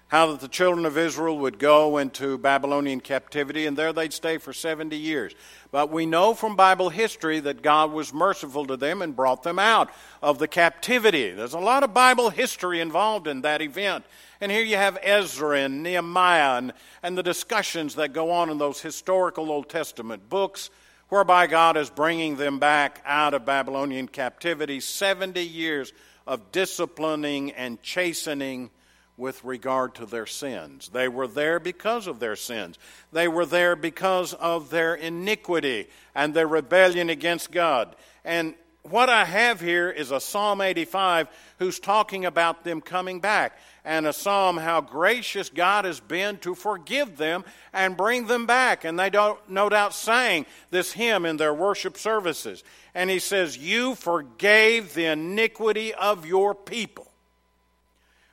How 0.08 0.32
that 0.32 0.40
the 0.40 0.48
children 0.48 0.84
of 0.84 0.98
Israel 0.98 1.38
would 1.38 1.60
go 1.60 1.98
into 1.98 2.38
Babylonian 2.38 3.00
captivity, 3.00 3.66
and 3.66 3.76
there 3.76 3.92
they'd 3.92 4.12
stay 4.12 4.38
for 4.38 4.52
70 4.52 4.96
years. 4.96 5.32
But 5.70 5.92
we 5.92 6.06
know 6.06 6.34
from 6.34 6.56
Bible 6.56 6.88
history 6.88 7.38
that 7.38 7.62
God 7.62 7.92
was 7.92 8.12
merciful 8.12 8.66
to 8.66 8.76
them 8.76 9.00
and 9.00 9.14
brought 9.14 9.44
them 9.44 9.60
out 9.60 9.90
of 10.22 10.40
the 10.40 10.48
captivity. 10.48 11.30
There's 11.30 11.54
a 11.54 11.60
lot 11.60 11.84
of 11.84 11.94
Bible 11.94 12.30
history 12.30 12.80
involved 12.80 13.28
in 13.28 13.42
that 13.42 13.62
event. 13.62 14.04
And 14.40 14.50
here 14.50 14.64
you 14.64 14.76
have 14.76 14.98
Ezra 15.02 15.60
and 15.60 15.84
Nehemiah 15.84 16.58
and, 16.58 16.72
and 17.02 17.16
the 17.16 17.22
discussions 17.22 17.94
that 17.94 18.12
go 18.12 18.32
on 18.32 18.50
in 18.50 18.58
those 18.58 18.80
historical 18.80 19.52
Old 19.52 19.68
Testament 19.68 20.28
books 20.28 20.70
whereby 21.08 21.46
God 21.46 21.76
is 21.76 21.90
bringing 21.90 22.36
them 22.36 22.58
back 22.58 23.02
out 23.04 23.34
of 23.34 23.44
Babylonian 23.44 24.08
captivity, 24.08 24.80
70 24.80 25.40
years 25.42 25.92
of 26.26 26.52
disciplining 26.52 27.52
and 27.52 27.80
chastening 27.82 28.70
with 29.16 29.42
regard 29.44 29.94
to 29.94 30.06
their 30.06 30.26
sins. 30.26 30.88
They 30.88 31.08
were 31.08 31.26
there 31.26 31.58
because 31.58 32.06
of 32.06 32.20
their 32.20 32.36
sins. 32.36 32.78
They 33.12 33.28
were 33.28 33.46
there 33.46 33.76
because 33.76 34.34
of 34.34 34.70
their 34.70 34.94
iniquity 34.94 35.88
and 36.14 36.34
their 36.34 36.46
rebellion 36.48 37.08
against 37.08 37.50
God. 37.50 37.96
And 38.24 38.54
what 38.82 39.08
I 39.08 39.24
have 39.24 39.60
here 39.60 39.90
is 39.90 40.10
a 40.10 40.20
Psalm 40.20 40.60
85 40.60 41.28
who's 41.58 41.80
talking 41.80 42.26
about 42.26 42.64
them 42.64 42.80
coming 42.80 43.20
back, 43.20 43.58
and 43.86 44.04
a 44.04 44.12
psalm 44.12 44.56
how 44.56 44.80
gracious 44.80 45.48
God 45.48 45.84
has 45.84 46.00
been 46.00 46.38
to 46.38 46.56
forgive 46.56 47.16
them 47.16 47.44
and 47.72 47.96
bring 47.96 48.26
them 48.26 48.44
back. 48.44 48.84
And 48.84 48.98
they 48.98 49.08
don't, 49.08 49.38
no 49.48 49.68
doubt 49.68 49.94
sang 49.94 50.44
this 50.70 50.92
hymn 50.92 51.24
in 51.24 51.36
their 51.36 51.54
worship 51.54 51.96
services. 51.96 52.64
And 52.96 53.08
he 53.08 53.20
says, 53.20 53.56
You 53.56 53.94
forgave 53.94 54.92
the 54.92 55.06
iniquity 55.06 55.94
of 55.94 56.26
your 56.26 56.52
people. 56.52 57.06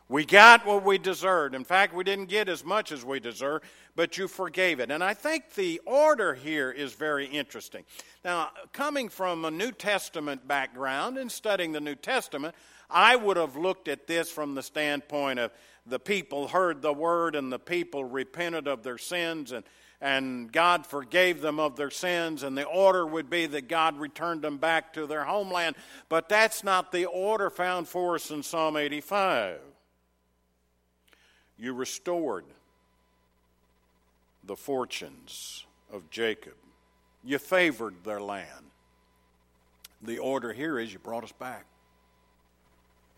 We 0.09 0.25
got 0.25 0.65
what 0.65 0.83
we 0.83 0.97
deserved. 0.97 1.55
In 1.55 1.63
fact, 1.63 1.93
we 1.93 2.03
didn't 2.03 2.29
get 2.29 2.49
as 2.49 2.65
much 2.65 2.91
as 2.91 3.05
we 3.05 3.19
deserved, 3.19 3.63
but 3.95 4.17
you 4.17 4.27
forgave 4.27 4.79
it. 4.79 4.89
And 4.89 5.03
I 5.03 5.13
think 5.13 5.53
the 5.53 5.79
order 5.85 6.33
here 6.33 6.71
is 6.71 6.93
very 6.93 7.27
interesting. 7.27 7.83
Now, 8.25 8.49
coming 8.73 9.07
from 9.07 9.45
a 9.45 9.51
New 9.51 9.71
Testament 9.71 10.47
background 10.47 11.17
and 11.17 11.31
studying 11.31 11.71
the 11.71 11.79
New 11.79 11.95
Testament, 11.95 12.55
I 12.93 13.15
would 13.15 13.37
have 13.37 13.55
looked 13.55 13.87
at 13.87 14.07
this 14.07 14.29
from 14.29 14.55
the 14.55 14.63
standpoint 14.63 15.39
of 15.39 15.51
the 15.85 15.99
people 15.99 16.47
heard 16.47 16.81
the 16.81 16.93
word 16.93 17.35
and 17.35 17.51
the 17.51 17.59
people 17.59 18.05
repented 18.05 18.67
of 18.67 18.83
their 18.83 18.97
sins 18.97 19.51
and 19.51 19.63
and 20.03 20.51
God 20.51 20.85
forgave 20.85 21.39
them 21.39 21.61
of 21.61 21.77
their 21.77 21.89
sins, 21.89 22.43
and 22.43 22.57
the 22.57 22.65
order 22.65 23.07
would 23.07 23.29
be 23.29 23.45
that 23.45 23.69
God 23.69 23.97
returned 23.97 24.41
them 24.41 24.57
back 24.57 24.91
to 24.95 25.07
their 25.07 25.23
homeland. 25.23 25.77
But 26.09 26.27
that's 26.27 26.61
not 26.61 26.91
the 26.91 27.05
order 27.05 27.49
found 27.49 27.87
for 27.87 28.15
us 28.15 28.29
in 28.29 28.43
Psalm 28.43 28.75
85. 28.75 29.61
You 31.57 31.71
restored 31.73 32.43
the 34.43 34.57
fortunes 34.57 35.65
of 35.89 36.09
Jacob, 36.09 36.55
you 37.23 37.37
favored 37.37 38.03
their 38.03 38.19
land. 38.19 38.71
The 40.01 40.17
order 40.17 40.51
here 40.51 40.77
is 40.79 40.91
you 40.91 40.99
brought 40.99 41.23
us 41.23 41.31
back 41.31 41.65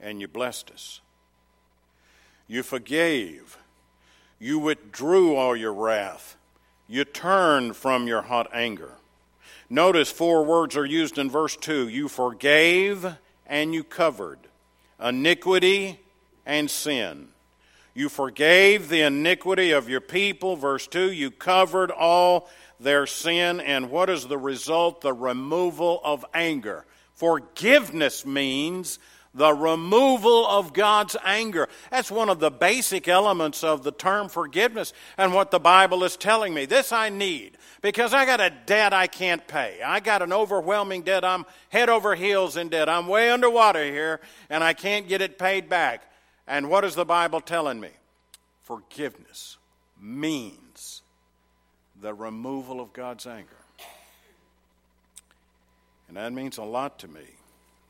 and 0.06 0.22
you 0.22 0.28
blessed 0.28 0.70
us. 0.70 1.02
You 2.48 2.62
forgave. 2.62 3.58
You 4.40 4.60
withdrew 4.60 5.36
all 5.36 5.56
your 5.56 5.74
wrath. 5.74 6.38
You 6.88 7.04
turned 7.04 7.76
from 7.76 8.08
your 8.08 8.22
hot 8.22 8.48
anger. 8.54 8.92
Notice 9.68 10.12
four 10.12 10.46
words 10.46 10.78
are 10.78 10.86
used 10.86 11.18
in 11.18 11.32
verse 11.32 11.58
2 11.58 11.88
you 11.88 12.08
forgave 12.08 13.18
and 13.48 13.74
you 13.74 13.84
covered 13.84 14.38
iniquity 15.04 16.00
and 16.46 16.70
sin. 16.70 17.30
You 17.96 18.10
forgave 18.10 18.90
the 18.90 19.02
iniquity 19.02 19.72
of 19.72 19.90
your 19.90 20.02
people. 20.02 20.56
Verse 20.56 20.86
2 20.86 21.12
You 21.12 21.32
covered 21.32 21.90
all 21.90 22.48
their 22.80 23.08
sin. 23.08 23.60
And 23.60 23.90
what 23.90 24.10
is 24.12 24.28
the 24.28 24.38
result? 24.38 25.02
The 25.02 25.14
removal 25.14 26.00
of 26.04 26.24
anger. 26.34 26.86
Forgiveness 27.16 28.26
means 28.26 29.00
the 29.36 29.54
removal 29.54 30.48
of 30.48 30.74
God's 30.74 31.18
anger. 31.24 31.68
That's 31.92 32.10
one 32.10 32.30
of 32.30 32.40
the 32.40 32.50
basic 32.50 33.08
elements 33.10 33.64
of 33.64 33.84
the 33.84 33.92
term 33.92 34.30
forgiveness 34.30 34.94
and 35.18 35.34
what 35.34 35.52
the 35.52 35.60
Bible 35.60 36.06
is 36.06 36.16
telling 36.16 36.54
me. 36.54 36.66
This 36.66 36.94
I 36.94 37.10
need 37.10 37.58
because 37.82 38.14
I 38.14 38.26
got 38.26 38.40
a 38.40 38.52
debt 38.66 38.94
I 38.94 39.08
can't 39.08 39.46
pay. 39.46 39.82
I 39.86 40.00
got 40.00 40.22
an 40.22 40.32
overwhelming 40.32 41.02
debt. 41.02 41.26
I'm 41.26 41.46
head 41.70 41.90
over 41.90 42.16
heels 42.16 42.56
in 42.56 42.70
debt. 42.70 42.88
I'm 42.88 43.08
way 43.08 43.30
underwater 43.30 43.84
here 43.84 44.22
and 44.50 44.64
I 44.64 44.74
can't 44.74 45.08
get 45.08 45.22
it 45.22 45.38
paid 45.38 45.68
back. 45.68 46.10
And 46.48 46.70
what 46.70 46.86
is 46.86 46.96
the 46.96 47.06
Bible 47.06 47.42
telling 47.42 47.80
me? 47.80 47.90
Forgiveness 48.64 49.58
means 50.02 51.02
the 52.02 52.14
removal 52.14 52.80
of 52.80 52.94
God's 52.94 53.28
anger. 53.28 53.50
And 56.08 56.16
that 56.16 56.32
means 56.32 56.58
a 56.58 56.64
lot 56.64 57.00
to 57.00 57.10
me 57.10 57.36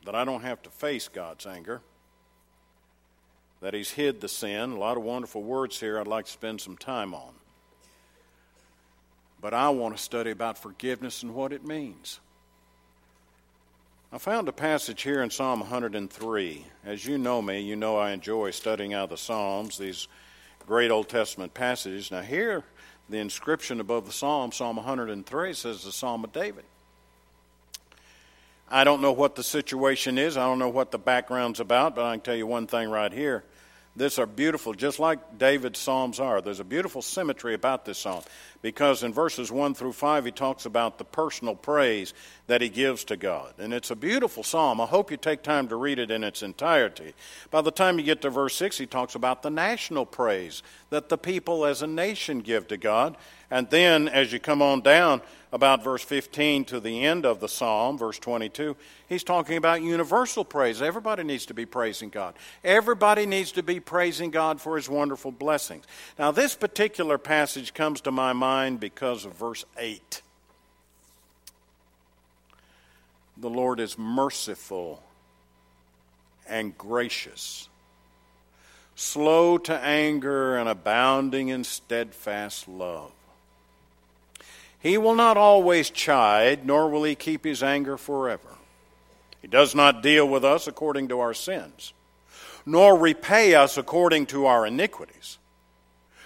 that 0.06 0.14
I 0.14 0.24
don't 0.24 0.42
have 0.42 0.62
to 0.62 0.70
face 0.70 1.08
God's 1.08 1.46
anger, 1.46 1.82
that 3.60 3.74
He's 3.74 3.90
hid 3.90 4.20
the 4.20 4.28
sin. 4.28 4.70
A 4.70 4.78
lot 4.78 4.96
of 4.96 5.02
wonderful 5.02 5.42
words 5.42 5.78
here 5.78 6.00
I'd 6.00 6.06
like 6.06 6.24
to 6.24 6.32
spend 6.32 6.60
some 6.60 6.76
time 6.76 7.12
on. 7.12 7.34
But 9.40 9.52
I 9.52 9.68
want 9.70 9.96
to 9.96 10.02
study 10.02 10.30
about 10.30 10.56
forgiveness 10.56 11.22
and 11.22 11.34
what 11.34 11.52
it 11.52 11.64
means. 11.64 12.20
I 14.12 14.18
found 14.18 14.48
a 14.48 14.52
passage 14.52 15.02
here 15.02 15.22
in 15.22 15.30
Psalm 15.30 15.60
103. 15.60 16.64
As 16.84 17.04
you 17.04 17.18
know 17.18 17.42
me, 17.42 17.60
you 17.60 17.74
know 17.76 17.96
I 17.96 18.12
enjoy 18.12 18.52
studying 18.52 18.94
out 18.94 19.10
the 19.10 19.16
Psalms, 19.16 19.76
these 19.76 20.06
great 20.66 20.92
Old 20.92 21.08
Testament 21.08 21.52
passages. 21.52 22.12
Now, 22.12 22.22
here, 22.22 22.62
the 23.08 23.18
inscription 23.18 23.80
above 23.80 24.06
the 24.06 24.12
Psalm, 24.12 24.52
Psalm 24.52 24.76
103, 24.76 25.52
says 25.52 25.82
the 25.82 25.92
Psalm 25.92 26.22
of 26.24 26.32
David. 26.32 26.64
I 28.68 28.84
don't 28.84 29.00
know 29.00 29.12
what 29.12 29.36
the 29.36 29.44
situation 29.44 30.18
is. 30.18 30.36
I 30.36 30.44
don't 30.44 30.58
know 30.58 30.68
what 30.68 30.90
the 30.90 30.98
background's 30.98 31.60
about, 31.60 31.94
but 31.94 32.04
I 32.04 32.14
can 32.14 32.20
tell 32.20 32.36
you 32.36 32.46
one 32.46 32.66
thing 32.66 32.90
right 32.90 33.12
here. 33.12 33.44
These 33.96 34.18
are 34.18 34.26
beautiful, 34.26 34.74
just 34.74 34.98
like 34.98 35.38
David's 35.38 35.78
Psalms 35.78 36.20
are. 36.20 36.42
There's 36.42 36.60
a 36.60 36.64
beautiful 36.64 37.00
symmetry 37.00 37.54
about 37.54 37.86
this 37.86 37.96
psalm 37.96 38.22
because 38.60 39.02
in 39.02 39.14
verses 39.14 39.50
1 39.50 39.72
through 39.72 39.94
5, 39.94 40.26
he 40.26 40.32
talks 40.32 40.66
about 40.66 40.98
the 40.98 41.04
personal 41.04 41.54
praise 41.54 42.12
that 42.46 42.60
he 42.60 42.68
gives 42.68 43.04
to 43.04 43.16
God. 43.16 43.54
And 43.58 43.72
it's 43.72 43.90
a 43.90 43.96
beautiful 43.96 44.42
psalm. 44.42 44.82
I 44.82 44.86
hope 44.86 45.10
you 45.10 45.16
take 45.16 45.42
time 45.42 45.68
to 45.68 45.76
read 45.76 45.98
it 45.98 46.10
in 46.10 46.24
its 46.24 46.42
entirety. 46.42 47.14
By 47.50 47.62
the 47.62 47.70
time 47.70 47.98
you 47.98 48.04
get 48.04 48.20
to 48.22 48.30
verse 48.30 48.54
6, 48.56 48.76
he 48.76 48.86
talks 48.86 49.14
about 49.14 49.42
the 49.42 49.50
national 49.50 50.04
praise 50.04 50.62
that 50.90 51.08
the 51.08 51.16
people 51.16 51.64
as 51.64 51.80
a 51.80 51.86
nation 51.86 52.40
give 52.40 52.68
to 52.68 52.76
God. 52.76 53.16
And 53.50 53.68
then 53.70 54.08
as 54.08 54.32
you 54.32 54.40
come 54.40 54.62
on 54.62 54.80
down, 54.80 55.22
about 55.52 55.82
verse 55.82 56.02
15 56.02 56.66
to 56.66 56.80
the 56.80 57.04
end 57.04 57.24
of 57.24 57.40
the 57.40 57.48
psalm, 57.48 57.96
verse 57.96 58.18
22, 58.18 58.76
he's 59.08 59.24
talking 59.24 59.56
about 59.56 59.80
universal 59.80 60.44
praise. 60.44 60.82
Everybody 60.82 61.22
needs 61.22 61.46
to 61.46 61.54
be 61.54 61.64
praising 61.64 62.10
God. 62.10 62.34
Everybody 62.62 63.26
needs 63.26 63.52
to 63.52 63.62
be 63.62 63.80
praising 63.80 64.30
God 64.30 64.60
for 64.60 64.76
his 64.76 64.88
wonderful 64.88 65.32
blessings. 65.32 65.84
Now, 66.18 66.30
this 66.30 66.54
particular 66.54 67.16
passage 67.16 67.72
comes 67.74 68.02
to 68.02 68.12
my 68.12 68.32
mind 68.32 68.80
because 68.80 69.24
of 69.24 69.34
verse 69.34 69.64
8. 69.78 70.22
The 73.38 73.50
Lord 73.50 73.80
is 73.80 73.98
merciful 73.98 75.02
and 76.48 76.76
gracious, 76.76 77.68
slow 78.94 79.58
to 79.58 79.78
anger 79.78 80.56
and 80.56 80.68
abounding 80.68 81.48
in 81.48 81.64
steadfast 81.64 82.68
love 82.68 83.12
he 84.78 84.98
will 84.98 85.14
not 85.14 85.36
always 85.36 85.90
chide, 85.90 86.66
nor 86.66 86.88
will 86.90 87.04
he 87.04 87.14
keep 87.14 87.44
his 87.44 87.62
anger 87.62 87.96
forever. 87.96 88.48
He 89.42 89.48
does 89.48 89.74
not 89.74 90.02
deal 90.02 90.28
with 90.28 90.44
us 90.44 90.66
according 90.66 91.08
to 91.08 91.20
our 91.20 91.34
sins, 91.34 91.92
nor 92.64 92.98
repay 92.98 93.54
us 93.54 93.78
according 93.78 94.26
to 94.26 94.46
our 94.46 94.66
iniquities. 94.66 95.38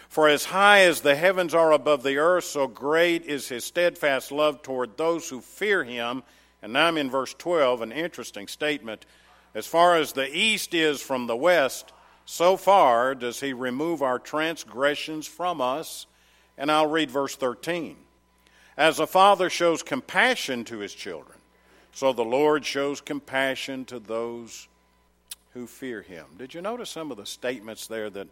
For 0.08 0.28
as 0.28 0.46
high 0.46 0.80
as 0.80 1.02
the 1.02 1.14
heavens 1.14 1.54
are 1.54 1.70
above 1.70 2.02
the 2.02 2.18
earth, 2.18 2.44
so 2.44 2.66
great 2.66 3.24
is 3.26 3.48
his 3.48 3.64
steadfast 3.64 4.32
love 4.32 4.60
toward 4.60 4.96
those 4.96 5.28
who 5.28 5.40
fear 5.40 5.84
him. 5.84 6.24
And 6.62 6.72
now 6.72 6.86
I'm 6.86 6.98
in 6.98 7.10
verse 7.10 7.32
12, 7.34 7.82
an 7.82 7.92
interesting 7.92 8.48
statement. 8.48 9.06
As 9.54 9.66
far 9.66 9.96
as 9.96 10.12
the 10.12 10.28
east 10.36 10.74
is 10.74 11.00
from 11.00 11.28
the 11.28 11.36
west, 11.36 11.92
so 12.24 12.56
far 12.56 13.14
does 13.14 13.38
he 13.38 13.52
remove 13.52 14.02
our 14.02 14.18
transgressions 14.18 15.28
from 15.28 15.60
us. 15.60 16.06
And 16.58 16.72
I'll 16.72 16.88
read 16.88 17.10
verse 17.10 17.36
13. 17.36 17.96
As 18.80 18.98
a 18.98 19.06
father 19.06 19.50
shows 19.50 19.82
compassion 19.82 20.64
to 20.64 20.78
his 20.78 20.94
children, 20.94 21.36
so 21.92 22.14
the 22.14 22.24
Lord 22.24 22.64
shows 22.64 23.02
compassion 23.02 23.84
to 23.84 23.98
those 23.98 24.68
who 25.52 25.66
fear 25.66 26.00
him. 26.00 26.24
Did 26.38 26.54
you 26.54 26.62
notice 26.62 26.88
some 26.88 27.10
of 27.10 27.18
the 27.18 27.26
statements 27.26 27.86
there 27.86 28.08
that 28.08 28.28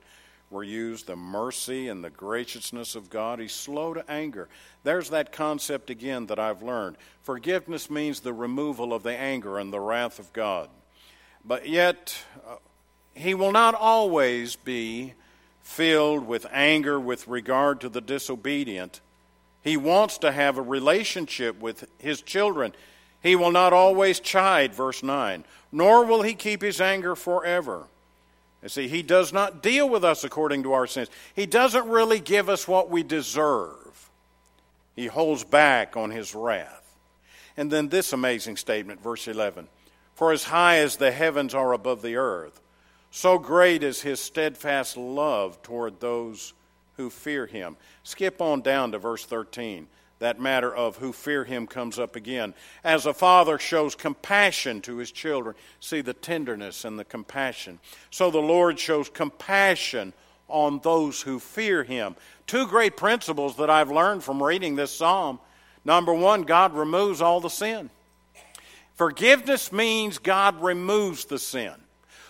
were 0.50 0.64
used? 0.64 1.06
The 1.06 1.16
mercy 1.16 1.88
and 1.88 2.02
the 2.02 2.08
graciousness 2.08 2.94
of 2.94 3.10
God. 3.10 3.40
He's 3.40 3.52
slow 3.52 3.92
to 3.92 4.10
anger. 4.10 4.48
There's 4.84 5.10
that 5.10 5.32
concept 5.32 5.90
again 5.90 6.28
that 6.28 6.38
I've 6.38 6.62
learned. 6.62 6.96
Forgiveness 7.24 7.90
means 7.90 8.20
the 8.20 8.32
removal 8.32 8.94
of 8.94 9.02
the 9.02 9.14
anger 9.14 9.58
and 9.58 9.70
the 9.70 9.80
wrath 9.80 10.18
of 10.18 10.32
God. 10.32 10.70
But 11.44 11.68
yet, 11.68 12.22
uh, 12.48 12.56
he 13.12 13.34
will 13.34 13.52
not 13.52 13.74
always 13.74 14.56
be 14.56 15.12
filled 15.60 16.26
with 16.26 16.46
anger 16.50 16.98
with 16.98 17.28
regard 17.28 17.82
to 17.82 17.90
the 17.90 18.00
disobedient 18.00 19.02
he 19.62 19.76
wants 19.76 20.18
to 20.18 20.32
have 20.32 20.58
a 20.58 20.62
relationship 20.62 21.60
with 21.60 21.88
his 21.98 22.22
children. 22.22 22.72
He 23.22 23.36
will 23.36 23.50
not 23.50 23.72
always 23.72 24.20
chide, 24.20 24.74
verse 24.74 25.02
9, 25.02 25.44
nor 25.72 26.04
will 26.04 26.22
he 26.22 26.34
keep 26.34 26.62
his 26.62 26.80
anger 26.80 27.16
forever. 27.16 27.86
You 28.62 28.68
see, 28.68 28.88
he 28.88 29.02
does 29.02 29.32
not 29.32 29.62
deal 29.62 29.88
with 29.88 30.04
us 30.04 30.24
according 30.24 30.64
to 30.64 30.72
our 30.72 30.86
sins. 30.86 31.08
He 31.34 31.46
doesn't 31.46 31.88
really 31.88 32.20
give 32.20 32.48
us 32.48 32.66
what 32.66 32.90
we 32.90 33.02
deserve. 33.02 34.10
He 34.96 35.06
holds 35.06 35.44
back 35.44 35.96
on 35.96 36.10
his 36.10 36.34
wrath. 36.34 36.96
And 37.56 37.70
then 37.70 37.88
this 37.88 38.12
amazing 38.12 38.56
statement, 38.56 39.02
verse 39.02 39.28
11 39.28 39.68
For 40.14 40.32
as 40.32 40.44
high 40.44 40.78
as 40.78 40.96
the 40.96 41.12
heavens 41.12 41.54
are 41.54 41.72
above 41.72 42.02
the 42.02 42.16
earth, 42.16 42.60
so 43.10 43.38
great 43.38 43.82
is 43.82 44.02
his 44.02 44.20
steadfast 44.20 44.96
love 44.96 45.62
toward 45.62 46.00
those 46.00 46.52
who 46.98 47.08
fear 47.08 47.46
him. 47.46 47.76
Skip 48.02 48.42
on 48.42 48.60
down 48.60 48.92
to 48.92 48.98
verse 48.98 49.24
13. 49.24 49.86
That 50.18 50.40
matter 50.40 50.74
of 50.74 50.96
who 50.96 51.12
fear 51.12 51.44
him 51.44 51.66
comes 51.66 51.98
up 51.98 52.16
again. 52.16 52.52
As 52.82 53.06
a 53.06 53.14
father 53.14 53.58
shows 53.58 53.94
compassion 53.94 54.82
to 54.82 54.96
his 54.96 55.12
children, 55.12 55.54
see 55.80 56.00
the 56.00 56.12
tenderness 56.12 56.84
and 56.84 56.98
the 56.98 57.04
compassion. 57.04 57.78
So 58.10 58.30
the 58.30 58.38
Lord 58.38 58.78
shows 58.78 59.08
compassion 59.08 60.12
on 60.48 60.80
those 60.82 61.22
who 61.22 61.38
fear 61.38 61.84
him. 61.84 62.16
Two 62.46 62.66
great 62.66 62.96
principles 62.96 63.56
that 63.56 63.70
I've 63.70 63.92
learned 63.92 64.24
from 64.24 64.42
reading 64.42 64.74
this 64.74 64.94
psalm. 64.94 65.38
Number 65.84 66.12
one, 66.12 66.42
God 66.42 66.74
removes 66.74 67.22
all 67.22 67.40
the 67.40 67.48
sin. 67.48 67.90
Forgiveness 68.96 69.70
means 69.70 70.18
God 70.18 70.60
removes 70.60 71.26
the 71.26 71.38
sin. 71.38 71.74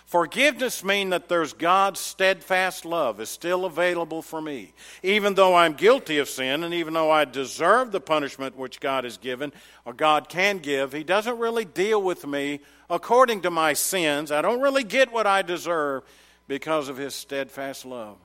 Forgiveness 0.09 0.83
means 0.83 1.11
that 1.11 1.29
there's 1.29 1.53
God's 1.53 1.99
steadfast 1.99 2.83
love 2.83 3.21
is 3.21 3.29
still 3.29 3.63
available 3.63 4.23
for 4.23 4.41
me. 4.41 4.73
Even 5.03 5.35
though 5.35 5.53
I'm 5.53 5.73
guilty 5.73 6.17
of 6.17 6.27
sin 6.27 6.63
and 6.63 6.73
even 6.73 6.95
though 6.95 7.11
I 7.11 7.25
deserve 7.25 7.91
the 7.91 8.01
punishment 8.01 8.57
which 8.57 8.79
God 8.79 9.03
has 9.03 9.17
given 9.19 9.53
or 9.85 9.93
God 9.93 10.27
can 10.27 10.57
give, 10.57 10.93
He 10.93 11.03
doesn't 11.03 11.37
really 11.37 11.63
deal 11.63 12.01
with 12.01 12.25
me 12.25 12.59
according 12.89 13.41
to 13.41 13.51
my 13.51 13.73
sins. 13.73 14.31
I 14.31 14.41
don't 14.41 14.61
really 14.61 14.83
get 14.83 15.13
what 15.13 15.27
I 15.27 15.43
deserve 15.43 16.01
because 16.47 16.89
of 16.89 16.97
His 16.97 17.13
steadfast 17.13 17.85
love. 17.85 18.17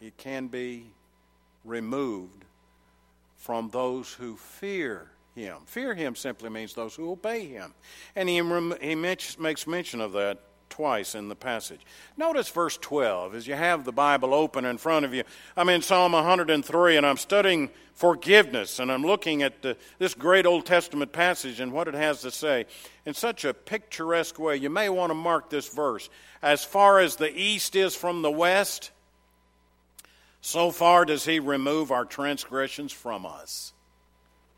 It 0.00 0.16
can 0.16 0.46
be 0.46 0.86
removed 1.66 2.42
from 3.36 3.68
those 3.68 4.14
who 4.14 4.36
fear 4.36 5.10
him. 5.34 5.56
Fear 5.66 5.94
him 5.94 6.14
simply 6.14 6.48
means 6.48 6.74
those 6.74 6.94
who 6.94 7.10
obey 7.10 7.46
him. 7.46 7.74
And 8.14 8.28
he, 8.28 8.36
he 8.80 8.94
makes 8.94 9.66
mention 9.66 10.00
of 10.00 10.12
that 10.12 10.38
twice 10.74 11.14
in 11.14 11.28
the 11.28 11.36
passage. 11.36 11.80
Notice 12.16 12.48
verse 12.48 12.76
12 12.78 13.36
as 13.36 13.46
you 13.46 13.54
have 13.54 13.84
the 13.84 13.92
Bible 13.92 14.34
open 14.34 14.64
in 14.64 14.76
front 14.76 15.04
of 15.04 15.14
you. 15.14 15.22
I'm 15.56 15.68
in 15.68 15.82
Psalm 15.82 16.10
103 16.10 16.96
and 16.96 17.06
I'm 17.06 17.16
studying 17.16 17.70
forgiveness 17.92 18.80
and 18.80 18.90
I'm 18.90 19.04
looking 19.04 19.44
at 19.44 19.62
the, 19.62 19.76
this 20.00 20.14
great 20.14 20.46
Old 20.46 20.66
Testament 20.66 21.12
passage 21.12 21.60
and 21.60 21.72
what 21.72 21.86
it 21.86 21.94
has 21.94 22.22
to 22.22 22.32
say 22.32 22.66
in 23.06 23.14
such 23.14 23.44
a 23.44 23.54
picturesque 23.54 24.36
way. 24.36 24.56
You 24.56 24.68
may 24.68 24.88
want 24.88 25.10
to 25.10 25.14
mark 25.14 25.48
this 25.48 25.68
verse. 25.68 26.10
As 26.42 26.64
far 26.64 26.98
as 26.98 27.14
the 27.14 27.32
east 27.32 27.76
is 27.76 27.94
from 27.94 28.22
the 28.22 28.32
west, 28.32 28.90
so 30.40 30.72
far 30.72 31.04
does 31.04 31.24
he 31.24 31.38
remove 31.38 31.92
our 31.92 32.04
transgressions 32.04 32.90
from 32.90 33.26
us. 33.26 33.72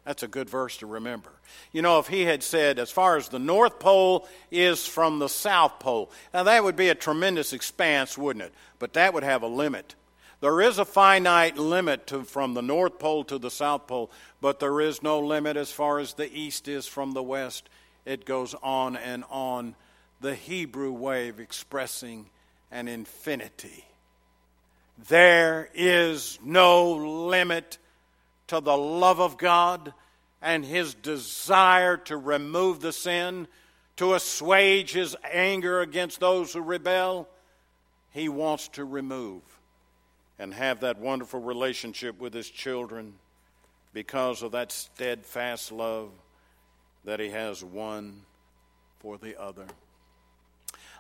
That's 0.07 0.23
a 0.23 0.29
good 0.29 0.49
verse 0.49 0.77
to 0.79 0.87
remember. 0.87 1.33
You 1.73 1.83
know, 1.83 1.99
if 1.99 2.07
he 2.07 2.23
had 2.23 2.45
said, 2.45 2.79
as 2.79 2.93
far 2.93 3.17
as 3.17 3.29
the 3.29 3.41
North 3.41 3.81
Pole 3.81 4.29
is 4.53 4.87
from 4.87 5.19
the 5.19 5.29
South 5.29 5.81
Pole, 5.81 6.13
now 6.33 6.45
that 6.45 6.63
would 6.63 6.77
be 6.77 6.91
a 6.91 6.95
tremendous 6.95 7.53
expanse, 7.53 8.17
wouldn't 8.17 8.45
it? 8.45 8.55
But 8.79 8.93
that 8.93 9.13
would 9.15 9.25
have 9.25 9.43
a 9.43 9.49
limit. 9.49 9.97
There 10.41 10.61
is 10.61 10.79
a 10.79 10.85
finite 10.85 11.59
limit 11.59 12.07
to, 12.09 12.23
from 12.23 12.55
the 12.55 12.63
North 12.63 13.01
Pole 13.01 13.25
to 13.25 13.39
the 13.39 13.51
South 13.51 13.89
Pole, 13.89 14.13
but 14.41 14.61
there 14.61 14.81
is 14.81 15.03
no 15.03 15.19
limit 15.19 15.57
as 15.57 15.73
far 15.73 15.99
as 15.99 16.15
the 16.15 16.33
East 16.33 16.69
is 16.69 16.87
from 16.87 17.11
the 17.11 17.23
West. 17.23 17.69
It 18.05 18.25
goes 18.25 18.55
on 18.63 18.97
and 18.97 19.25
on. 19.29 19.75
The 20.21 20.37
Hebrew 20.37 20.93
way 20.93 21.29
of 21.29 21.41
expressing 21.41 22.31
an 22.71 22.87
infinity. 22.87 23.85
There 25.09 25.69
is 25.75 26.39
no 26.43 26.93
limit 26.93 27.79
to 28.49 28.61
the 28.61 28.77
love 28.77 29.21
of 29.21 29.39
God 29.39 29.93
and 30.43 30.65
his 30.65 30.95
desire 30.95 31.97
to 31.97 32.17
remove 32.17 32.81
the 32.81 32.93
sin, 32.93 33.49
to 33.97 34.15
assuage 34.15 34.93
his 34.93 35.17
anger 35.33 35.81
against 35.81 36.21
those 36.21 36.53
who 36.53 36.61
rebel, 36.61 37.29
he 38.11 38.29
wants 38.29 38.69
to 38.69 38.85
remove 38.85 39.43
and 40.39 40.53
have 40.53 40.81
that 40.81 40.99
wonderful 40.99 41.41
relationship 41.41 42.21
with 42.21 42.35
his 42.35 42.49
children 42.49 43.15
because 43.93 44.43
of 44.43 44.53
that 44.53 44.71
steadfast 44.71 45.73
love 45.73 46.11
that 47.05 47.21
he 47.21 47.31
has 47.31 47.65
one 47.65 48.23
for 48.99 49.17
the 49.17 49.41
other. 49.41 49.65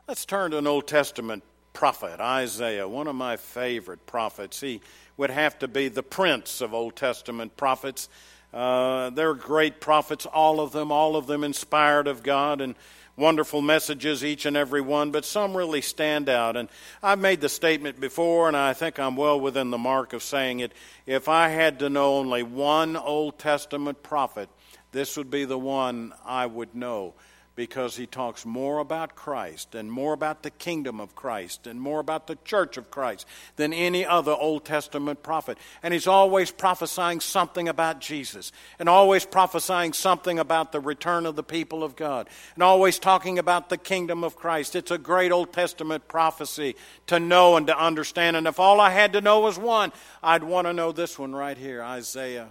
Let's 0.09 0.25
turn 0.25 0.53
to 0.53 0.59
an 0.59 0.67
Old 0.67 0.87
Testament 0.87 1.43
prophet, 1.77 2.21
Isaiah, 2.21 2.89
one 2.89 3.07
of 3.07 3.15
my 3.15 3.37
favorite 3.37 4.07
prophets. 4.07 4.63
He 4.63 4.81
would 5.19 5.29
have 5.29 5.59
to 5.59 5.69
be 5.69 5.89
the 5.89 6.03
prince 6.03 6.63
of 6.63 6.73
Old 6.73 6.97
Testament 6.97 7.55
prophets. 7.59 8.09
Uh, 8.51 9.11
they're 9.11 9.35
great 9.35 9.79
prophets, 9.79 10.25
all 10.25 10.61
of 10.61 10.73
them, 10.73 10.91
all 10.91 11.17
of 11.17 11.27
them 11.27 11.45
inspired 11.45 12.09
of 12.09 12.23
God 12.23 12.63
and 12.63 12.77
wonderful 13.15 13.61
messages, 13.61 14.25
each 14.25 14.47
and 14.47 14.57
every 14.57 14.81
one, 14.81 15.11
but 15.11 15.27
some 15.27 15.55
really 15.55 15.83
stand 15.83 16.31
out. 16.31 16.57
And 16.57 16.71
I've 17.03 17.19
made 17.19 17.43
the 17.43 17.51
statement 17.51 18.01
before, 18.01 18.49
and 18.49 18.57
I 18.57 18.73
think 18.73 18.99
I'm 18.99 19.15
well 19.15 19.39
within 19.39 19.69
the 19.69 19.77
mark 19.77 20.15
of 20.15 20.23
saying 20.23 20.61
it. 20.61 20.73
If 21.05 21.29
I 21.29 21.51
had 21.51 21.81
to 21.81 21.91
know 21.91 22.15
only 22.15 22.43
one 22.43 22.97
Old 22.97 23.39
Testament 23.39 24.03
prophet, 24.03 24.49
this 24.93 25.19
would 25.19 25.31
be 25.31 25.45
the 25.45 25.59
one 25.59 26.15
I 26.25 26.47
would 26.47 26.75
know 26.75 27.13
because 27.57 27.97
he 27.97 28.07
talks 28.07 28.45
more 28.45 28.79
about 28.79 29.17
Christ 29.17 29.75
and 29.75 29.91
more 29.91 30.13
about 30.13 30.43
the 30.43 30.51
kingdom 30.51 31.01
of 31.01 31.17
Christ 31.17 31.67
and 31.67 31.81
more 31.81 32.01
about 32.01 32.27
the 32.27 32.37
church 32.45 32.77
of 32.77 32.91
Christ 32.91 33.27
than 33.57 33.73
any 33.73 34.05
other 34.05 34.33
Old 34.33 34.67
Testament 34.67 35.23
prophet. 35.23 35.57
And 35.83 35.95
he's 35.95 36.07
always 36.07 36.51
prophesying 36.51 37.21
something 37.21 37.67
about 37.67 37.99
Jesus 37.99 38.53
and 38.79 38.91
always 38.91 39.25
prophesying 39.25 39.95
something 39.95 40.39
about 40.39 40.71
the 40.71 40.81
return 40.81 41.25
of 41.25 41.35
the 41.35 41.43
people 41.43 41.83
of 41.83 41.97
God 41.97 42.29
and 42.55 42.63
always 42.63 42.99
talking 42.99 43.39
about 43.39 43.71
the 43.71 43.79
kingdom 43.79 44.23
of 44.23 44.37
Christ. 44.37 44.77
It's 44.77 44.91
a 44.91 44.99
great 44.99 45.33
Old 45.33 45.55
Testament 45.55 46.07
prophecy 46.09 46.77
to 47.07 47.19
know 47.19 47.57
and 47.57 47.67
to 47.69 47.79
understand. 47.79 48.37
And 48.37 48.47
if 48.47 48.61
all 48.61 48.83
I 48.83 48.91
had 48.91 49.15
to 49.15 49.23
know 49.23 49.41
was 49.41 49.59
one, 49.59 49.93
I'd 50.23 50.45
want 50.45 50.67
to 50.67 50.75
know 50.75 50.93
this 50.93 51.19
one 51.19 51.35
right 51.35 51.57
here 51.57 51.83
Isaiah. 51.83 52.49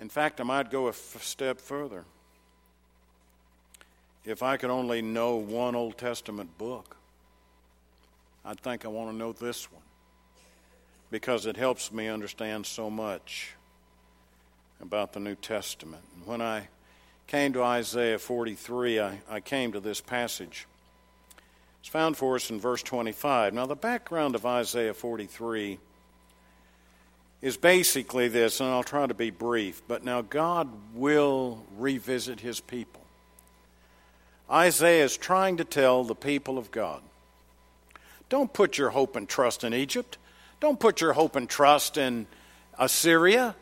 In 0.00 0.08
fact, 0.08 0.40
I 0.40 0.44
might 0.44 0.68
go 0.68 0.86
a 0.86 0.90
f- 0.90 1.22
step 1.22 1.60
further 1.60 2.04
if 4.24 4.42
I 4.42 4.56
could 4.56 4.70
only 4.70 5.02
know 5.02 5.36
one 5.36 5.74
Old 5.74 5.98
Testament 5.98 6.56
book, 6.58 6.96
I'd 8.44 8.60
think 8.60 8.84
I 8.84 8.88
want 8.88 9.10
to 9.10 9.16
know 9.16 9.32
this 9.32 9.70
one 9.70 9.82
because 11.10 11.46
it 11.46 11.56
helps 11.56 11.92
me 11.92 12.08
understand 12.08 12.66
so 12.66 12.88
much 12.88 13.54
about 14.80 15.12
the 15.12 15.20
New 15.20 15.34
Testament. 15.34 16.02
When 16.24 16.40
I 16.40 16.68
came 17.26 17.52
to 17.52 17.62
Isaiah 17.62 18.18
43, 18.18 19.00
I, 19.00 19.20
I 19.30 19.40
came 19.40 19.72
to 19.72 19.80
this 19.80 20.00
passage. 20.00 20.66
It's 21.80 21.88
found 21.88 22.16
for 22.16 22.36
us 22.36 22.50
in 22.50 22.58
verse 22.58 22.82
25. 22.82 23.54
Now, 23.54 23.66
the 23.66 23.76
background 23.76 24.34
of 24.34 24.46
Isaiah 24.46 24.94
43 24.94 25.78
is 27.42 27.56
basically 27.56 28.28
this, 28.28 28.60
and 28.60 28.70
I'll 28.70 28.84
try 28.84 29.06
to 29.06 29.14
be 29.14 29.30
brief. 29.30 29.82
But 29.86 30.04
now 30.04 30.22
God 30.22 30.68
will 30.94 31.64
revisit 31.76 32.40
his 32.40 32.60
people. 32.60 33.01
Isaiah 34.50 35.04
is 35.04 35.16
trying 35.16 35.56
to 35.58 35.64
tell 35.64 36.04
the 36.04 36.14
people 36.14 36.58
of 36.58 36.70
God 36.70 37.02
don't 38.32 38.50
put 38.50 38.78
your 38.78 38.88
hope 38.88 39.14
and 39.14 39.28
trust 39.28 39.62
in 39.62 39.74
Egypt. 39.74 40.16
Don't 40.58 40.80
put 40.80 41.02
your 41.02 41.12
hope 41.12 41.36
and 41.36 41.46
trust 41.46 41.98
in 41.98 42.26
Assyria. 42.78 43.54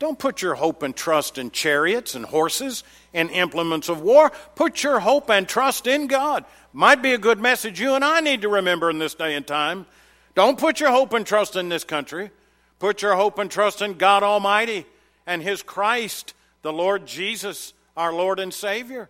Don't 0.00 0.18
put 0.18 0.42
your 0.42 0.56
hope 0.56 0.82
and 0.82 0.96
trust 0.96 1.38
in 1.38 1.52
chariots 1.52 2.16
and 2.16 2.24
horses 2.24 2.82
and 3.14 3.30
implements 3.30 3.88
of 3.88 4.00
war. 4.00 4.32
Put 4.56 4.82
your 4.82 4.98
hope 4.98 5.30
and 5.30 5.48
trust 5.48 5.86
in 5.86 6.08
God. 6.08 6.44
Might 6.72 7.02
be 7.02 7.12
a 7.12 7.18
good 7.18 7.38
message 7.38 7.78
you 7.78 7.94
and 7.94 8.04
I 8.04 8.18
need 8.18 8.42
to 8.42 8.48
remember 8.48 8.90
in 8.90 8.98
this 8.98 9.14
day 9.14 9.36
and 9.36 9.46
time. 9.46 9.86
Don't 10.34 10.58
put 10.58 10.80
your 10.80 10.90
hope 10.90 11.12
and 11.12 11.24
trust 11.24 11.54
in 11.54 11.68
this 11.68 11.84
country. 11.84 12.32
Put 12.80 13.02
your 13.02 13.14
hope 13.14 13.38
and 13.38 13.48
trust 13.48 13.80
in 13.80 13.94
God 13.94 14.24
Almighty 14.24 14.86
and 15.24 15.40
His 15.40 15.62
Christ, 15.62 16.34
the 16.62 16.72
Lord 16.72 17.06
Jesus, 17.06 17.74
our 17.96 18.12
Lord 18.12 18.40
and 18.40 18.52
Savior. 18.52 19.08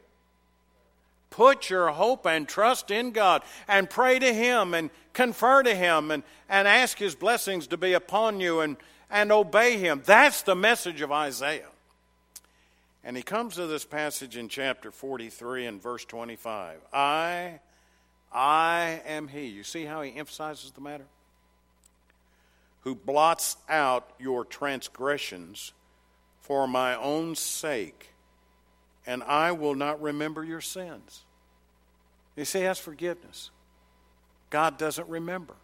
Put 1.36 1.68
your 1.68 1.88
hope 1.90 2.26
and 2.26 2.48
trust 2.48 2.90
in 2.90 3.10
God 3.10 3.42
and 3.68 3.90
pray 3.90 4.18
to 4.18 4.32
Him 4.32 4.72
and 4.72 4.88
confer 5.12 5.62
to 5.62 5.74
Him 5.74 6.10
and, 6.10 6.22
and 6.48 6.66
ask 6.66 6.96
His 6.96 7.14
blessings 7.14 7.66
to 7.66 7.76
be 7.76 7.92
upon 7.92 8.40
you 8.40 8.60
and, 8.60 8.78
and 9.10 9.30
obey 9.30 9.76
Him. 9.76 10.00
That's 10.06 10.40
the 10.40 10.56
message 10.56 11.02
of 11.02 11.12
Isaiah. 11.12 11.68
And 13.04 13.18
he 13.18 13.22
comes 13.22 13.56
to 13.56 13.66
this 13.66 13.84
passage 13.84 14.38
in 14.38 14.48
chapter 14.48 14.90
43 14.90 15.66
and 15.66 15.82
verse 15.82 16.06
25. 16.06 16.80
I, 16.90 17.60
I 18.32 19.02
am 19.06 19.28
He. 19.28 19.44
You 19.44 19.62
see 19.62 19.84
how 19.84 20.00
he 20.00 20.16
emphasizes 20.16 20.70
the 20.70 20.80
matter? 20.80 21.04
Who 22.80 22.94
blots 22.94 23.58
out 23.68 24.08
your 24.18 24.46
transgressions 24.46 25.74
for 26.40 26.66
my 26.66 26.96
own 26.96 27.34
sake 27.34 28.14
and 29.06 29.22
I 29.22 29.52
will 29.52 29.74
not 29.74 30.02
remember 30.02 30.42
your 30.42 30.60
sins. 30.60 31.25
You 32.36 32.44
see, 32.44 32.60
that's 32.60 32.78
forgiveness. 32.78 33.50
God 34.50 34.78
doesn't 34.78 35.08
remember. 35.08 35.54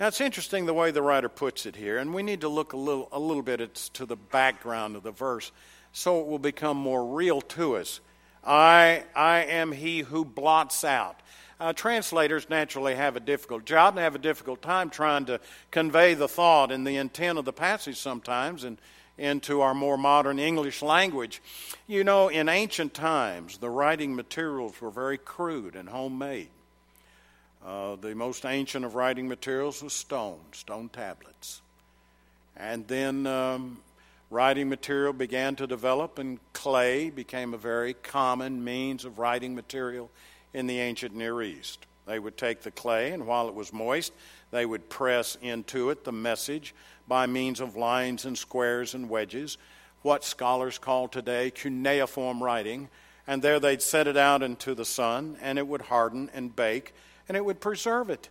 Now, 0.00 0.08
it's 0.08 0.20
interesting 0.20 0.66
the 0.66 0.74
way 0.74 0.90
the 0.90 1.02
writer 1.02 1.28
puts 1.28 1.66
it 1.66 1.76
here, 1.76 1.98
and 1.98 2.12
we 2.12 2.22
need 2.22 2.40
to 2.40 2.48
look 2.48 2.72
a 2.72 2.76
little, 2.76 3.08
a 3.12 3.18
little 3.20 3.42
bit 3.42 3.74
to 3.94 4.06
the 4.06 4.16
background 4.16 4.96
of 4.96 5.02
the 5.02 5.12
verse 5.12 5.52
so 5.92 6.20
it 6.20 6.26
will 6.26 6.38
become 6.38 6.76
more 6.76 7.06
real 7.06 7.40
to 7.40 7.76
us. 7.76 8.00
I, 8.44 9.04
I 9.14 9.44
am 9.44 9.72
he 9.72 10.00
who 10.00 10.24
blots 10.24 10.84
out. 10.84 11.20
Uh, 11.60 11.72
translators 11.72 12.50
naturally 12.50 12.96
have 12.96 13.14
a 13.14 13.20
difficult 13.20 13.64
job 13.64 13.94
and 13.94 14.02
have 14.02 14.16
a 14.16 14.18
difficult 14.18 14.62
time 14.62 14.90
trying 14.90 15.26
to 15.26 15.38
convey 15.70 16.14
the 16.14 16.26
thought 16.26 16.72
and 16.72 16.84
the 16.84 16.96
intent 16.96 17.38
of 17.38 17.44
the 17.44 17.52
passage 17.52 17.98
sometimes. 17.98 18.64
And 18.64 18.78
into 19.18 19.60
our 19.60 19.74
more 19.74 19.98
modern 19.98 20.38
English 20.38 20.82
language. 20.82 21.42
You 21.86 22.04
know, 22.04 22.28
in 22.28 22.48
ancient 22.48 22.94
times, 22.94 23.58
the 23.58 23.70
writing 23.70 24.14
materials 24.14 24.80
were 24.80 24.90
very 24.90 25.18
crude 25.18 25.76
and 25.76 25.88
homemade. 25.88 26.48
Uh, 27.64 27.96
the 27.96 28.14
most 28.14 28.44
ancient 28.44 28.84
of 28.84 28.94
writing 28.94 29.28
materials 29.28 29.82
was 29.82 29.92
stone, 29.92 30.40
stone 30.52 30.88
tablets. 30.88 31.60
And 32.56 32.86
then 32.88 33.26
um, 33.26 33.78
writing 34.30 34.68
material 34.68 35.12
began 35.12 35.54
to 35.56 35.66
develop, 35.66 36.18
and 36.18 36.40
clay 36.52 37.10
became 37.10 37.54
a 37.54 37.58
very 37.58 37.94
common 37.94 38.64
means 38.64 39.04
of 39.04 39.18
writing 39.18 39.54
material 39.54 40.10
in 40.52 40.66
the 40.66 40.80
ancient 40.80 41.14
Near 41.14 41.40
East. 41.42 41.86
They 42.06 42.18
would 42.18 42.36
take 42.36 42.62
the 42.62 42.72
clay, 42.72 43.12
and 43.12 43.26
while 43.26 43.48
it 43.48 43.54
was 43.54 43.72
moist, 43.72 44.12
they 44.52 44.64
would 44.64 44.88
press 44.88 45.36
into 45.42 45.90
it 45.90 46.04
the 46.04 46.12
message 46.12 46.74
by 47.08 47.26
means 47.26 47.58
of 47.58 47.74
lines 47.74 48.24
and 48.24 48.38
squares 48.38 48.94
and 48.94 49.08
wedges, 49.08 49.58
what 50.02 50.22
scholars 50.22 50.78
call 50.78 51.08
today 51.08 51.50
cuneiform 51.50 52.40
writing, 52.40 52.88
and 53.26 53.42
there 53.42 53.58
they'd 53.58 53.82
set 53.82 54.06
it 54.06 54.16
out 54.16 54.42
into 54.42 54.74
the 54.74 54.84
sun, 54.84 55.36
and 55.40 55.58
it 55.58 55.66
would 55.66 55.82
harden 55.82 56.30
and 56.32 56.54
bake, 56.54 56.94
and 57.28 57.36
it 57.36 57.44
would 57.44 57.60
preserve 57.60 58.10
it. 58.10 58.28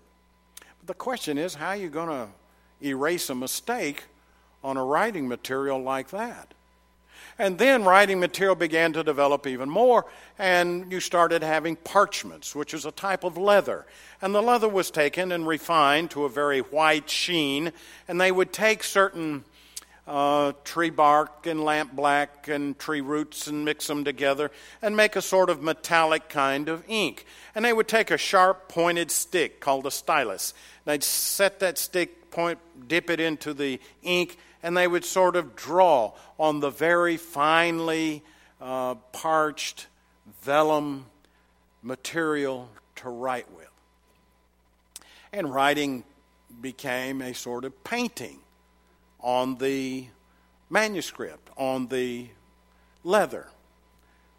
But 0.80 0.88
the 0.88 0.94
question 0.94 1.38
is, 1.38 1.56
how 1.56 1.70
are 1.70 1.76
you 1.76 1.90
going 1.90 2.10
to 2.10 2.28
erase 2.86 3.30
a 3.30 3.36
mistake 3.36 4.06
on 4.64 4.78
a 4.78 4.86
writing 4.86 5.28
material 5.28 5.82
like 5.82 6.10
that? 6.12 6.54
And 7.42 7.58
then 7.58 7.86
writing 7.86 8.20
material 8.20 8.54
began 8.54 8.94
to 8.94 9.04
develop 9.04 9.48
even 9.48 9.68
more, 9.68 10.06
and 10.38 10.92
you 10.92 11.00
started 11.00 11.42
having 11.42 11.76
parchments, 11.76 12.54
which 12.56 12.72
is 12.72 12.86
a 12.86 12.92
type 12.92 13.24
of 13.24 13.36
leather. 13.36 13.88
And 14.22 14.36
the 14.36 14.44
leather 14.44 14.70
was 14.70 14.92
taken 14.92 15.32
and 15.32 15.48
refined 15.48 16.12
to 16.12 16.26
a 16.26 16.30
very 16.30 16.60
white 16.60 17.10
sheen, 17.10 17.72
and 18.08 18.22
they 18.22 18.32
would 18.32 18.54
take 18.54 18.84
certain 18.84 19.44
uh, 20.06 20.52
tree 20.64 20.92
bark 20.92 21.48
and 21.48 21.64
lamp 21.64 21.94
black 21.94 22.48
and 22.48 22.78
tree 22.78 23.02
roots 23.02 23.48
and 23.48 23.66
mix 23.66 23.88
them 23.88 24.04
together 24.04 24.52
and 24.80 24.96
make 24.96 25.16
a 25.16 25.22
sort 25.22 25.50
of 25.50 25.64
metallic 25.64 26.30
kind 26.30 26.70
of 26.70 26.84
ink. 26.88 27.26
And 27.56 27.66
they 27.66 27.74
would 27.74 27.88
take 27.88 28.12
a 28.12 28.20
sharp 28.20 28.70
pointed 28.70 29.10
stick 29.10 29.60
called 29.60 29.88
a 29.88 29.92
stylus. 29.92 30.54
They'd 30.86 31.04
set 31.04 31.60
that 31.62 31.80
stick 31.80 32.30
point, 32.30 32.60
dip 32.88 33.10
it 33.10 33.20
into 33.20 33.56
the 33.56 33.80
ink, 34.04 34.38
and 34.64 34.76
they 34.76 34.88
would 34.88 35.06
sort 35.06 35.36
of 35.36 35.56
draw 35.56 36.14
on 36.40 36.60
the 36.60 36.70
very 36.70 37.18
finely 37.18 38.24
uh, 38.60 38.96
parched 39.12 39.88
vellum 40.44 41.06
material 41.82 42.70
to 42.98 43.10
write 43.10 43.52
with. 43.52 43.68
And 45.34 45.54
writing 45.54 46.04
became 46.62 47.22
a 47.22 47.34
sort 47.34 47.66
of 47.66 47.84
painting 47.84 48.40
on 49.20 49.58
the 49.58 50.08
manuscript, 50.70 51.50
on 51.58 51.88
the 51.88 52.28
leather. 53.04 53.48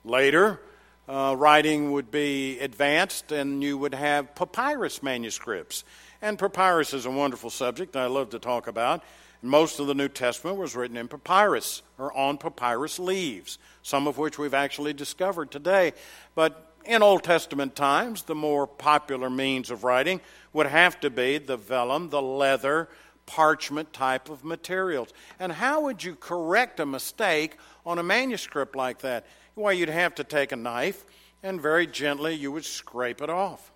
Later, 0.05 0.61
uh, 1.09 1.35
writing 1.37 1.93
would 1.93 2.11
be 2.11 2.59
advanced 2.61 3.33
and 3.33 3.63
you 3.63 3.77
would 3.79 3.95
have 3.95 4.35
papyrus 4.35 5.03
manuscripts. 5.03 5.85
And 6.21 6.39
papyrus 6.39 6.95
is 6.95 7.07
a 7.07 7.11
wonderful 7.11 7.51
subject 7.51 7.97
I 7.97 8.07
love 8.07 8.31
to 8.31 8.39
talk 8.39 8.67
about. 8.67 9.03
Most 9.43 9.81
of 9.81 9.89
the 9.89 9.95
New 9.95 10.09
Testament 10.09 10.57
was 10.57 10.77
written 10.77 10.97
in 10.97 11.09
papyrus 11.09 11.83
or 11.99 12.17
on 12.17 12.39
papyrus 12.39 13.01
leaves, 13.01 13.59
some 13.83 14.07
of 14.07 14.17
which 14.17 14.39
we've 14.39 14.55
actually 14.55 14.93
discovered 14.93 15.51
today. 15.51 15.93
But 16.37 16.73
in 16.85 17.03
Old 17.03 17.25
Testament 17.25 17.75
times, 17.75 18.23
the 18.23 18.37
more 18.37 18.69
popular 18.69 19.29
means 19.29 19.71
of 19.71 19.83
writing 19.83 20.21
would 20.53 20.67
have 20.67 21.01
to 21.01 21.11
be 21.11 21.39
the 21.39 21.57
vellum, 21.57 22.11
the 22.11 22.23
leather, 22.23 22.89
parchment 23.27 23.93
type 23.93 24.29
of 24.29 24.45
materials. 24.45 25.09
And 25.41 25.53
how 25.53 25.83
would 25.83 26.05
you 26.05 26.15
correct 26.15 26.81
a 26.81 26.87
mistake 26.87 27.57
on 27.85 27.99
a 27.99 28.03
manuscript 28.03 28.77
like 28.77 29.01
that? 29.01 29.27
Well, 29.57 29.73
you'd 29.73 29.89
have 29.89 30.15
to 30.17 30.25
take 30.25 30.53
a 30.53 30.57
knife 30.57 31.05
and 31.43 31.61
very 31.61 31.87
gently 31.87 32.35
you 32.35 32.53
would 32.53 32.65
scrape 32.65 33.21
it 33.21 33.31
off. 33.31 33.73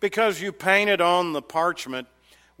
Because 0.00 0.40
you 0.40 0.52
painted 0.52 1.00
on 1.00 1.32
the 1.32 1.42
parchment 1.42 2.08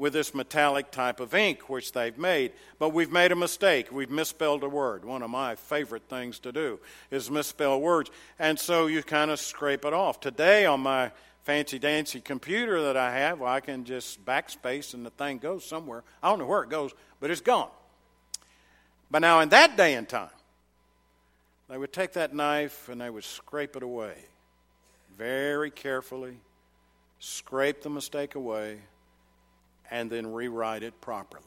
with 0.02 0.12
this 0.12 0.34
metallic 0.34 0.90
type 0.90 1.20
of 1.20 1.32
ink 1.32 1.68
which 1.68 1.92
they've 1.92 2.18
made. 2.18 2.50
But 2.80 2.88
we've 2.88 3.12
made 3.12 3.30
a 3.30 3.36
mistake. 3.36 3.92
We've 3.92 4.10
misspelled 4.10 4.64
a 4.64 4.68
word. 4.68 5.04
One 5.04 5.22
of 5.22 5.30
my 5.30 5.54
favorite 5.54 6.02
things 6.08 6.40
to 6.40 6.50
do 6.50 6.80
is 7.12 7.30
misspell 7.30 7.80
words. 7.80 8.10
And 8.36 8.58
so 8.58 8.88
you 8.88 9.04
kind 9.04 9.30
of 9.30 9.38
scrape 9.38 9.84
it 9.84 9.92
off. 9.92 10.18
Today 10.18 10.66
on 10.66 10.80
my 10.80 11.12
fancy 11.44 11.78
dancy 11.78 12.20
computer 12.20 12.82
that 12.82 12.96
I 12.96 13.16
have, 13.16 13.38
well, 13.38 13.52
I 13.52 13.60
can 13.60 13.84
just 13.84 14.26
backspace 14.26 14.92
and 14.92 15.06
the 15.06 15.10
thing 15.10 15.38
goes 15.38 15.64
somewhere. 15.64 16.02
I 16.20 16.30
don't 16.30 16.40
know 16.40 16.46
where 16.46 16.64
it 16.64 16.68
goes, 16.68 16.90
but 17.20 17.30
it's 17.30 17.40
gone. 17.40 17.70
But 19.08 19.20
now 19.20 19.38
in 19.38 19.50
that 19.50 19.76
day 19.76 19.94
and 19.94 20.08
time, 20.08 20.30
they 21.70 21.78
would 21.78 21.92
take 21.92 22.14
that 22.14 22.34
knife 22.34 22.88
and 22.88 23.00
they 23.00 23.08
would 23.08 23.22
scrape 23.22 23.76
it 23.76 23.84
away 23.84 24.16
very 25.16 25.70
carefully, 25.70 26.38
scrape 27.20 27.82
the 27.82 27.90
mistake 27.90 28.34
away, 28.34 28.78
and 29.92 30.10
then 30.10 30.32
rewrite 30.32 30.82
it 30.82 30.98
properly. 31.02 31.44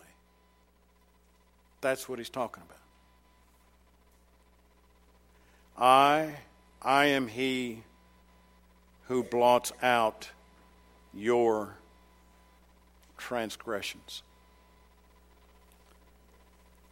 That's 1.81 2.08
what 2.08 2.19
he's 2.19 2.29
talking 2.29 2.63
about. 2.63 2.77
I, 5.84 6.36
I 6.81 7.05
am 7.08 7.27
he 7.27 7.81
who 9.08 9.23
blots 9.23 9.73
out 9.81 10.29
your 11.12 11.73
transgressions. 13.17 14.21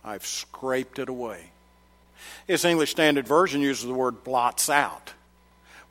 I've 0.04 0.26
scraped 0.26 0.98
it 0.98 1.08
away. 1.08 1.52
This 2.48 2.66
English 2.66 2.92
Standard 2.92 3.28
Version 3.28 3.62
uses 3.62 3.86
the 3.86 3.94
word 3.94 4.24
blots 4.24 4.72
out. 4.72 5.14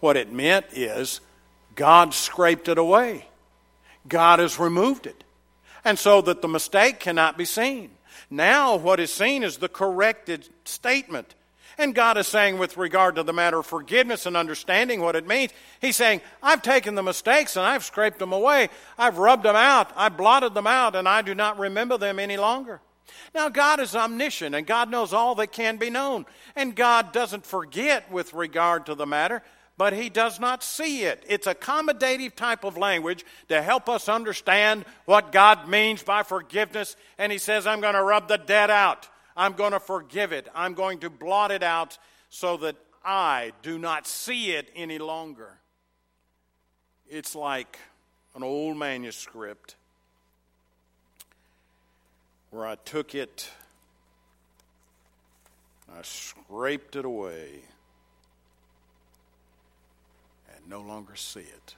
What 0.01 0.17
it 0.17 0.33
meant 0.33 0.67
is 0.73 1.21
God 1.77 2.15
scraped 2.15 2.69
it 2.69 2.79
away, 2.79 3.27
God 4.09 4.41
has 4.41 4.59
removed 4.59 5.07
it. 5.07 5.23
And 5.85 5.99
so 5.99 6.21
that 6.23 6.43
the 6.43 6.49
mistake 6.49 7.01
cannot 7.01 7.37
be 7.37 7.45
seen. 7.45 7.91
Now, 8.31 8.77
what 8.77 9.01
is 9.01 9.13
seen 9.13 9.43
is 9.43 9.57
the 9.57 9.69
corrected 9.69 10.49
statement. 10.65 11.35
And 11.79 11.95
God 11.95 12.19
is 12.19 12.27
saying, 12.27 12.59
with 12.59 12.77
regard 12.77 13.17
to 13.17 13.23
the 13.23 13.33
matter 13.33 13.59
of 13.59 13.67
forgiveness 13.67 14.27
and 14.27 14.37
understanding 14.37 15.01
what 15.01 15.17
it 15.17 15.27
means, 15.27 15.53
He's 15.81 15.97
saying, 15.97 16.21
I've 16.43 16.63
taken 16.63 16.95
the 16.95 17.03
mistakes 17.03 17.57
and 17.57 17.65
I've 17.65 17.85
scraped 17.85 18.19
them 18.19 18.33
away. 18.33 18.69
I've 18.99 19.19
rubbed 19.19 19.43
them 19.43 19.57
out. 19.57 19.91
I've 19.97 20.17
blotted 20.17 20.55
them 20.55 20.67
out, 20.67 20.95
and 20.95 21.09
I 21.09 21.23
do 21.23 21.35
not 21.35 21.59
remember 21.59 21.97
them 21.99 22.19
any 22.19 22.37
longer. 22.37 22.81
Now, 23.35 23.49
God 23.49 23.81
is 23.81 23.97
omniscient 23.97 24.55
and 24.55 24.67
God 24.67 24.91
knows 24.91 25.13
all 25.13 25.35
that 25.37 25.53
can 25.53 25.77
be 25.77 25.91
known. 25.91 26.27
And 26.55 26.77
God 26.77 27.13
doesn't 27.13 27.47
forget 27.47 28.11
with 28.11 28.35
regard 28.35 28.87
to 28.87 28.95
the 28.95 29.07
matter, 29.07 29.43
but 29.77 29.93
He 29.93 30.09
does 30.09 30.39
not 30.39 30.63
see 30.63 31.03
it. 31.03 31.25
It's 31.29 31.47
accommodative 31.47 32.35
type 32.35 32.65
of 32.65 32.77
language 32.77 33.25
to 33.49 33.63
help 33.63 33.89
us 33.89 34.09
understand 34.09 34.85
what 35.05 35.33
God 35.33 35.69
means 35.69 36.03
by 36.03 36.23
forgiveness. 36.23 36.97
And 37.19 37.33
He 37.33 37.39
says, 37.39 37.67
I'm 37.67 37.81
going 37.81 37.95
to 37.95 38.03
rub 38.03 38.29
the 38.29 38.39
debt 38.39 38.71
out, 38.71 39.09
I'm 39.37 39.55
going 39.55 39.73
to 39.73 39.81
forgive 39.81 40.33
it, 40.33 40.49
I'm 40.55 40.75
going 40.75 40.99
to 41.01 41.11
blot 41.11 41.51
it 41.51 41.63
out 41.63 41.99
so 42.31 42.57
that 42.59 42.77
I 43.05 43.53
do 43.63 43.79
not 43.79 44.07
see 44.07 44.53
it 44.53 44.71
any 44.75 44.99
longer. 44.99 45.59
It's 47.09 47.35
like 47.35 47.79
an 48.35 48.43
old 48.43 48.77
manuscript 48.77 49.77
where 52.51 52.67
I 52.67 52.77
took 52.77 53.15
it, 53.15 53.49
I 55.95 56.03
scraped 56.03 56.97
it 56.97 57.05
away, 57.05 57.63
and 60.63 60.71
no 60.71 60.81
longer 60.81 61.17
see 61.17 61.41
it. 61.41 61.75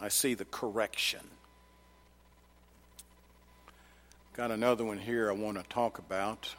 I 0.00 0.08
see 0.08 0.34
the 0.34 0.44
correction. 0.44 1.20
Got 4.34 4.50
another 4.50 4.84
one 4.84 4.98
here 4.98 5.28
I 5.28 5.34
want 5.34 5.58
to 5.58 5.64
talk 5.68 5.98
about. 5.98 6.54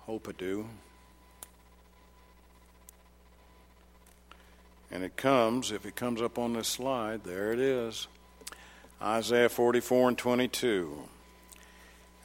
Hope 0.00 0.28
I 0.28 0.32
do. 0.32 0.66
And 4.90 5.02
it 5.02 5.16
comes, 5.16 5.72
if 5.72 5.84
it 5.84 5.96
comes 5.96 6.22
up 6.22 6.38
on 6.38 6.52
this 6.52 6.68
slide, 6.68 7.24
there 7.24 7.52
it 7.52 7.58
is. 7.58 8.06
Isaiah 9.02 9.48
44 9.48 10.08
and 10.08 10.18
22. 10.18 11.08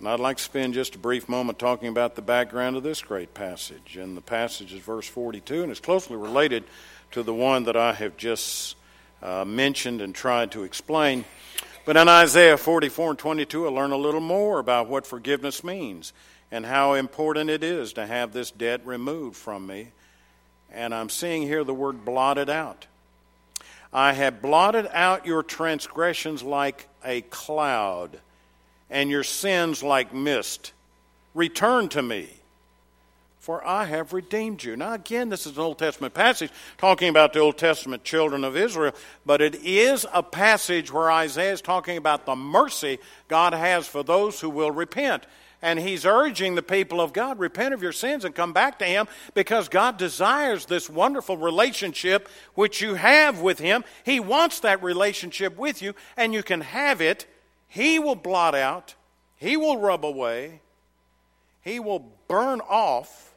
And 0.02 0.10
I'd 0.10 0.20
like 0.20 0.38
to 0.38 0.44
spend 0.44 0.74
just 0.74 0.96
a 0.96 0.98
brief 0.98 1.30
moment 1.30 1.60
talking 1.60 1.88
about 1.88 2.16
the 2.16 2.24
background 2.24 2.76
of 2.76 2.82
this 2.82 3.04
great 3.04 3.36
passage. 3.36 3.98
And 3.98 4.18
the 4.18 4.22
passage 4.22 4.74
is 4.74 4.80
verse 4.80 5.08
42, 5.08 5.62
and 5.62 5.70
it's 5.70 5.80
closely 5.80 6.16
related 6.16 6.64
to 7.12 7.22
the 7.22 7.36
one 7.36 7.66
that 7.66 7.78
I 7.78 7.94
have 7.94 8.18
just 8.18 8.78
uh, 9.22 9.46
mentioned 9.46 10.02
and 10.02 10.16
tried 10.16 10.54
to 10.54 10.64
explain. 10.64 11.24
But 11.86 11.98
in 11.98 12.10
Isaiah 12.10 12.58
44 12.58 13.12
and 13.12 13.20
22, 13.20 13.68
I 13.68 13.70
learn 13.70 13.92
a 13.92 13.96
little 13.96 14.22
more 14.22 14.58
about 14.58 14.90
what 14.90 15.06
forgiveness 15.06 15.64
means 15.64 16.14
and 16.50 16.66
how 16.66 16.94
important 16.94 17.52
it 17.52 17.64
is 17.64 17.94
to 17.94 18.08
have 18.08 18.34
this 18.34 18.50
debt 18.50 18.82
removed 18.84 19.38
from 19.38 19.68
me. 19.68 19.90
And 20.72 20.96
I'm 20.96 21.10
seeing 21.10 21.44
here 21.44 21.64
the 21.64 21.76
word 21.76 22.04
blotted 22.04 22.50
out. 22.50 22.88
I 23.94 24.14
have 24.14 24.42
blotted 24.42 24.90
out 24.94 25.28
your 25.28 25.44
transgressions 25.44 26.42
like 26.42 26.88
a 27.06 27.22
cloud, 27.22 28.20
and 28.92 29.10
your 29.10 29.24
sins 29.24 29.82
like 29.82 30.14
mist. 30.14 30.74
Return 31.34 31.90
to 31.90 32.02
me, 32.04 32.30
for 33.40 33.66
I 33.66 33.86
have 33.86 34.14
redeemed 34.14 34.64
you. 34.64 34.76
Now, 34.76 34.94
again, 34.94 35.30
this 35.30 35.48
is 35.48 35.58
an 35.58 35.64
Old 35.64 35.80
Testament 35.80 36.14
passage 36.14 36.52
talking 36.78 37.10
about 37.10 37.34
the 37.34 37.40
Old 37.40 37.58
Testament 37.58 38.04
children 38.04 38.44
of 38.44 38.56
Israel, 38.56 38.94
but 39.26 39.42
it 39.42 39.56
is 39.56 40.06
a 40.14 40.22
passage 40.22 40.92
where 40.92 41.10
Isaiah 41.10 41.54
is 41.54 41.62
talking 41.62 41.98
about 41.98 42.26
the 42.28 42.36
mercy 42.36 43.00
God 43.28 43.54
has 43.54 43.88
for 43.88 44.04
those 44.04 44.40
who 44.40 44.50
will 44.50 44.72
repent 44.72 45.26
and 45.62 45.80
he's 45.80 46.06
urging 46.06 46.56
the 46.56 46.64
people 46.64 47.00
of 47.00 47.14
God 47.14 47.40
repent 47.40 47.74
of 47.74 47.84
your 47.84 47.92
sins 47.92 48.26
and 48.26 48.34
come 48.34 48.54
back 48.54 48.80
to 48.80 48.86
him 48.86 49.08
because 49.34 49.70
God 49.70 49.98
desires 49.98 50.66
this 50.66 50.90
wonderful 50.90 51.38
relationship 51.38 52.28
which 52.56 52.82
you 52.82 52.96
have 52.96 53.42
with 53.42 53.60
him. 53.60 53.84
He 54.04 54.20
wants 54.20 54.62
that 54.62 54.82
relationship 54.82 55.58
with 55.58 55.82
you, 55.82 55.94
and 56.18 56.34
you 56.34 56.42
can 56.42 56.62
have 56.62 57.00
it. 57.02 57.28
He 57.72 58.00
will 58.00 58.16
blot 58.16 58.54
out, 58.54 58.96
he 59.38 59.56
will 59.56 59.78
rub 59.78 60.04
away, 60.04 60.60
he 61.62 61.80
will 61.80 62.06
burn 62.28 62.60
off 62.60 63.34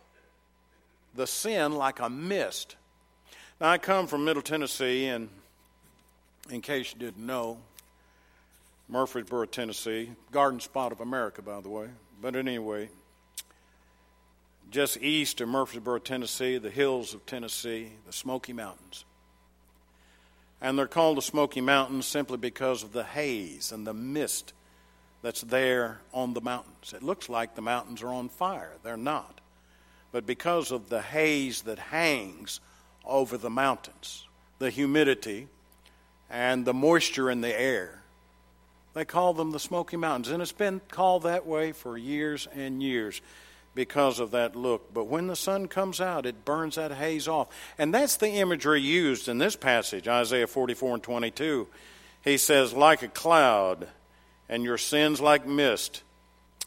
the 1.15 1.25
sin 1.25 1.77
like 1.77 2.01
a 2.01 2.11
mist. 2.11 2.75
Now, 3.61 3.71
I 3.71 3.79
come 3.79 4.09
from 4.09 4.25
Middle 4.25 4.43
Tennessee, 4.43 5.07
and 5.07 5.29
in 6.51 6.63
case 6.63 6.93
you 6.93 6.99
didn't 6.99 7.25
know, 7.25 7.59
Murfreesboro, 8.89 9.47
Tennessee, 9.47 10.11
garden 10.33 10.59
spot 10.59 10.91
of 10.91 11.01
America, 11.01 11.41
by 11.41 11.61
the 11.61 11.69
way. 11.69 11.87
But 12.21 12.35
anyway, 12.35 12.89
just 14.73 15.01
east 15.01 15.41
of 15.43 15.49
Murfreesboro, 15.49 16.01
Tennessee, 16.01 16.59
the 16.59 16.71
hills 16.71 17.15
of 17.15 17.25
Tennessee, 17.25 17.93
the 18.05 18.13
Smoky 18.13 18.53
Mountains. 18.53 19.05
And 20.61 20.79
they're 20.79 20.87
called 20.87 21.19
the 21.19 21.23
Smoky 21.23 21.61
Mountains 21.61 22.07
simply 22.07 22.39
because 22.39 22.83
of 22.83 22.93
the 22.93 23.05
haze 23.05 23.73
and 23.73 23.87
the 23.87 23.95
mist 23.95 24.53
that's 25.23 25.43
there 25.43 26.01
on 26.13 26.35
the 26.35 26.41
mountains. 26.41 26.93
It 26.95 27.03
looks 27.03 27.29
like 27.29 27.55
the 27.55 27.63
mountains 27.63 28.03
are 28.03 28.13
on 28.13 28.29
fire. 28.29 28.73
They're 28.83 28.97
not. 28.97 29.41
But 30.13 30.27
because 30.27 30.71
of 30.71 30.89
the 30.89 31.03
haze 31.03 31.63
that 31.63 31.79
hangs 31.79 32.61
over 33.05 33.37
the 33.37 33.51
mountains, 33.51 34.27
the 34.59 34.71
humidity, 34.71 35.49
and 36.31 36.65
the 36.65 36.75
moisture 36.75 37.31
in 37.31 37.41
the 37.41 37.61
air, 37.61 38.03
they 38.95 39.05
call 39.05 39.35
them 39.35 39.51
the 39.51 39.59
Smoky 39.59 39.97
Mountains, 39.97 40.29
and 40.29 40.41
it's 40.41 40.53
been 40.53 40.81
called 40.91 41.25
that 41.25 41.47
way 41.47 41.73
for 41.73 41.99
years 41.99 42.47
and 42.55 42.83
years 42.83 43.21
because 43.75 44.21
of 44.21 44.31
that 44.33 44.57
look. 44.57 44.93
But 44.93 45.07
when 45.09 45.27
the 45.27 45.37
sun 45.37 45.69
comes 45.69 46.01
out, 46.01 46.27
it 46.27 46.45
burns 46.45 46.77
that 46.77 46.93
haze 46.93 47.29
off. 47.29 47.49
And 47.79 47.93
that's 47.93 48.17
the 48.17 48.29
imagery 48.29 48.81
used 48.81 49.29
in 49.29 49.39
this 49.39 49.57
passage, 49.57 50.09
Isaiah 50.09 50.47
44 50.47 50.95
and 50.95 51.03
22. 51.03 51.67
He 52.23 52.37
says, 52.39 52.73
like 52.73 53.03
a 53.03 53.09
cloud, 53.09 53.89
and 54.49 54.63
your 54.63 54.79
sins 54.79 55.21
like 55.21 55.47
mist. 55.47 56.03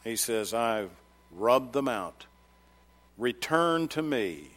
He 0.03 0.15
says, 0.15 0.53
I've 0.53 0.91
rubbed 1.35 1.73
them 1.73 1.87
out. 1.87 2.25
Return 3.17 3.87
to 3.89 4.01
me, 4.01 4.49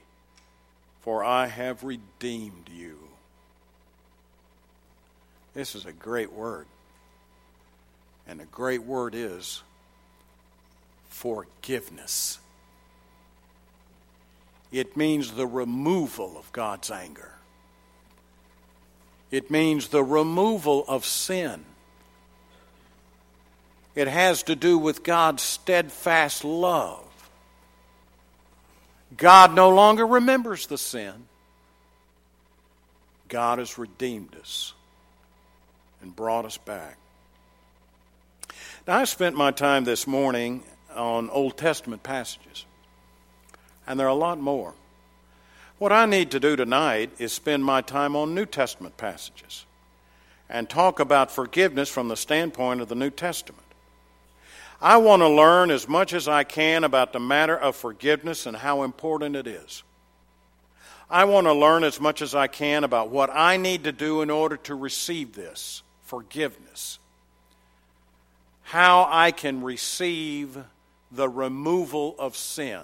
for 1.01 1.25
I 1.25 1.47
have 1.47 1.83
redeemed 1.83 2.69
you. 2.75 2.99
This 5.55 5.75
is 5.75 5.87
a 5.87 5.93
great 5.93 6.33
word. 6.33 6.67
And 8.29 8.39
the 8.39 8.45
great 8.45 8.83
word 8.83 9.15
is 9.15 9.63
forgiveness. 11.21 12.39
It 14.73 14.97
means 14.97 15.33
the 15.33 15.47
removal 15.47 16.39
of 16.39 16.51
God's 16.51 16.91
anger. 16.91 17.35
It 19.31 19.51
means 19.51 19.89
the 19.89 20.03
removal 20.03 20.83
of 20.89 21.05
sin. 21.05 21.67
It 23.95 24.09
has 24.09 24.45
to 24.45 24.57
do 24.57 24.79
with 24.79 25.03
God's 25.03 25.43
steadfast 25.43 26.43
love. 26.43 27.05
God 29.15 29.55
no 29.55 29.69
longer 29.69 30.07
remembers 30.07 30.69
the 30.69 30.79
sin. 30.79 31.27
God 33.29 33.59
has 33.59 33.77
redeemed 33.77 34.35
us. 34.37 34.73
and 36.01 36.17
brought 36.17 36.47
us 36.47 36.57
back. 36.57 36.97
Now, 38.87 38.97
I 38.97 39.05
spent 39.05 39.37
my 39.37 39.51
time 39.51 39.85
this 39.85 40.07
morning 40.07 40.63
on 40.95 41.31
Old 41.31 41.57
Testament 41.57 42.03
passages, 42.03 42.65
and 43.87 43.99
there 43.99 44.07
are 44.07 44.11
a 44.11 44.15
lot 44.15 44.39
more. 44.39 44.75
What 45.79 45.93
I 45.93 46.07
need 46.07 46.33
to 46.33 46.41
do 46.41 46.57
tonight 46.57 47.11
is 47.19 47.33
spend 47.33 47.65
my 47.65 47.81
time 47.81 48.15
on 48.15 48.35
New 48.35 48.47
Testament 48.47 48.97
passages 48.97 49.65
and 50.49 50.69
talk 50.69 51.01
about 51.01 51.31
forgiveness 51.31 51.89
from 51.89 52.09
the 52.09 52.17
standpoint 52.17 52.81
of 52.81 52.89
the 52.89 52.95
New 52.95 53.11
Testament. 53.11 53.63
I 54.83 54.97
want 54.97 55.21
to 55.23 55.29
learn 55.29 55.71
as 55.71 55.89
much 55.89 56.13
as 56.13 56.27
I 56.27 56.45
can 56.45 56.85
about 56.85 57.13
the 57.13 57.21
matter 57.21 57.57
of 57.57 57.77
forgiveness 57.77 58.47
and 58.47 58.57
how 58.57 58.83
important 58.83 59.37
it 59.37 59.47
is. 59.47 59.83
I 61.09 61.25
want 61.25 61.47
to 61.47 61.53
learn 61.53 61.83
as 61.83 62.01
much 62.01 62.23
as 62.23 62.35
I 62.35 62.47
can 62.47 62.85
about 62.85 63.11
what 63.11 63.31
I 63.33 63.57
need 63.57 63.85
to 63.85 63.93
do 63.93 64.23
in 64.23 64.31
order 64.31 64.57
to 64.59 64.75
receive 64.75 65.35
this 65.35 65.83
forgiveness. 66.03 66.99
How 68.63 69.09
I 69.11 69.33
can 69.33 69.63
receive 69.63 70.57
the 71.11 71.29
removal 71.29 72.15
of 72.19 72.37
sin. 72.37 72.83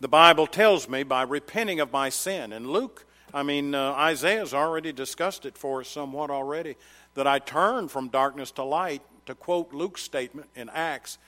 The 0.00 0.08
Bible 0.08 0.46
tells 0.46 0.88
me 0.88 1.02
by 1.02 1.22
repenting 1.22 1.80
of 1.80 1.92
my 1.92 2.08
sin. 2.08 2.52
And 2.52 2.68
Luke, 2.68 3.04
I 3.32 3.42
mean, 3.42 3.74
uh, 3.74 3.92
Isaiah's 3.92 4.54
already 4.54 4.92
discussed 4.92 5.46
it 5.46 5.56
for 5.56 5.80
us 5.80 5.88
somewhat 5.88 6.30
already, 6.30 6.76
that 7.14 7.26
I 7.26 7.38
turn 7.38 7.88
from 7.88 8.08
darkness 8.08 8.50
to 8.52 8.64
light, 8.64 9.02
to 9.26 9.34
quote 9.34 9.72
Luke's 9.72 10.02
statement 10.02 10.48
in 10.54 10.68
Acts, 10.70 11.18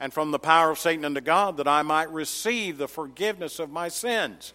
and 0.00 0.12
from 0.12 0.30
the 0.30 0.38
power 0.38 0.70
of 0.70 0.78
Satan 0.78 1.04
unto 1.04 1.20
God, 1.20 1.56
that 1.58 1.68
I 1.68 1.82
might 1.82 2.10
receive 2.10 2.78
the 2.78 2.88
forgiveness 2.88 3.58
of 3.58 3.70
my 3.70 3.88
sins. 3.88 4.52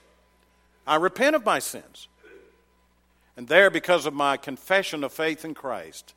I 0.86 0.96
repent 0.96 1.36
of 1.36 1.46
my 1.46 1.60
sins. 1.60 2.08
And 3.38 3.48
there, 3.48 3.70
because 3.70 4.06
of 4.06 4.14
my 4.14 4.36
confession 4.36 5.04
of 5.04 5.14
faith 5.14 5.46
in 5.46 5.54
Christ, 5.54 6.14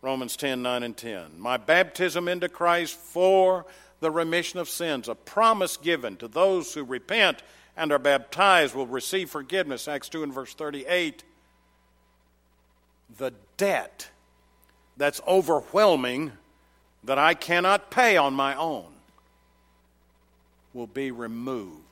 Romans 0.00 0.36
10 0.36 0.62
9 0.62 0.82
and 0.82 0.96
10, 0.96 1.38
my 1.38 1.56
baptism 1.56 2.28
into 2.28 2.48
Christ 2.48 2.96
for 2.96 3.66
the 4.00 4.10
remission 4.10 4.60
of 4.60 4.68
sins, 4.68 5.08
a 5.08 5.14
promise 5.14 5.76
given 5.76 6.16
to 6.16 6.28
those 6.28 6.74
who 6.74 6.84
repent 6.84 7.42
and 7.76 7.92
are 7.92 7.98
baptized 7.98 8.74
will 8.74 8.86
receive 8.86 9.30
forgiveness. 9.30 9.88
Acts 9.88 10.08
2 10.08 10.22
and 10.22 10.32
verse 10.32 10.54
38. 10.54 11.24
The 13.16 13.32
debt 13.56 14.08
that's 14.96 15.20
overwhelming 15.26 16.32
that 17.04 17.18
I 17.18 17.34
cannot 17.34 17.90
pay 17.90 18.16
on 18.16 18.34
my 18.34 18.54
own 18.54 18.86
will 20.74 20.86
be 20.86 21.10
removed. 21.10 21.82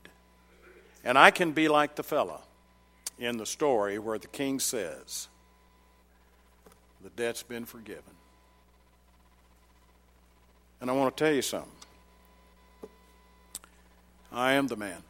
And 1.04 1.16
I 1.16 1.30
can 1.30 1.52
be 1.52 1.68
like 1.68 1.94
the 1.94 2.02
fella 2.02 2.40
in 3.18 3.36
the 3.36 3.46
story 3.46 3.98
where 3.98 4.18
the 4.18 4.26
king 4.26 4.58
says, 4.58 5.28
The 7.06 7.22
debt's 7.22 7.44
been 7.44 7.66
forgiven. 7.66 8.02
And 10.80 10.90
I 10.90 10.92
want 10.92 11.16
to 11.16 11.24
tell 11.24 11.32
you 11.32 11.40
something. 11.40 11.70
I 14.32 14.54
am 14.54 14.66
the 14.66 14.74
man. 14.74 15.04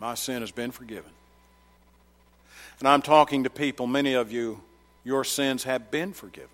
My 0.00 0.14
sin 0.14 0.40
has 0.40 0.50
been 0.50 0.70
forgiven. 0.70 1.10
And 2.78 2.88
I'm 2.88 3.02
talking 3.02 3.44
to 3.44 3.50
people, 3.50 3.86
many 3.86 4.14
of 4.14 4.32
you, 4.32 4.62
your 5.04 5.24
sins 5.24 5.64
have 5.64 5.90
been 5.90 6.14
forgiven. 6.14 6.48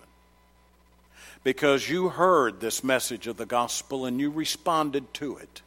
Because 1.45 1.89
you 1.89 2.09
heard 2.09 2.59
this 2.59 2.83
message 2.83 3.25
of 3.25 3.37
the 3.37 3.45
gospel 3.45 4.05
and 4.05 4.19
you 4.19 4.31
responded 4.31 5.13
to 5.13 5.37
it. 5.37 5.61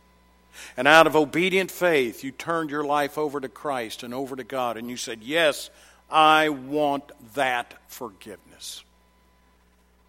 And 0.76 0.86
out 0.86 1.06
of 1.06 1.16
obedient 1.16 1.70
faith, 1.70 2.22
you 2.22 2.32
turned 2.32 2.68
your 2.68 2.84
life 2.84 3.16
over 3.16 3.40
to 3.40 3.48
Christ 3.48 4.02
and 4.02 4.12
over 4.12 4.36
to 4.36 4.44
God, 4.44 4.76
and 4.76 4.90
you 4.90 4.98
said, 4.98 5.22
Yes, 5.22 5.70
I 6.10 6.48
want 6.48 7.12
that 7.34 7.74
forgiveness. 7.88 8.82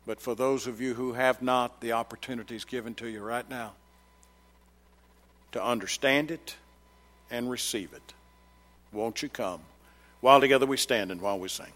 But 0.06 0.22
for 0.22 0.34
those 0.36 0.66
of 0.66 0.82
you 0.82 0.93
who 0.93 1.14
have 1.14 1.41
not, 1.41 1.82
the 1.82 1.91
opportunity 1.91 2.56
is 2.56 2.66
given 2.66 2.95
to 2.95 3.08
you 3.08 3.22
right 3.22 3.47
now 3.50 3.74
to 5.52 5.64
understand 5.64 6.32
it 6.32 6.56
and 7.30 7.50
receive 7.50 7.93
it. 7.93 8.14
Won't 8.91 9.22
you 9.22 9.30
come? 9.30 9.62
While 10.22 10.41
together 10.41 10.66
we 10.66 10.78
stand 10.78 11.12
and 11.12 11.22
while 11.22 11.39
we 11.39 11.50
sing. 11.50 11.74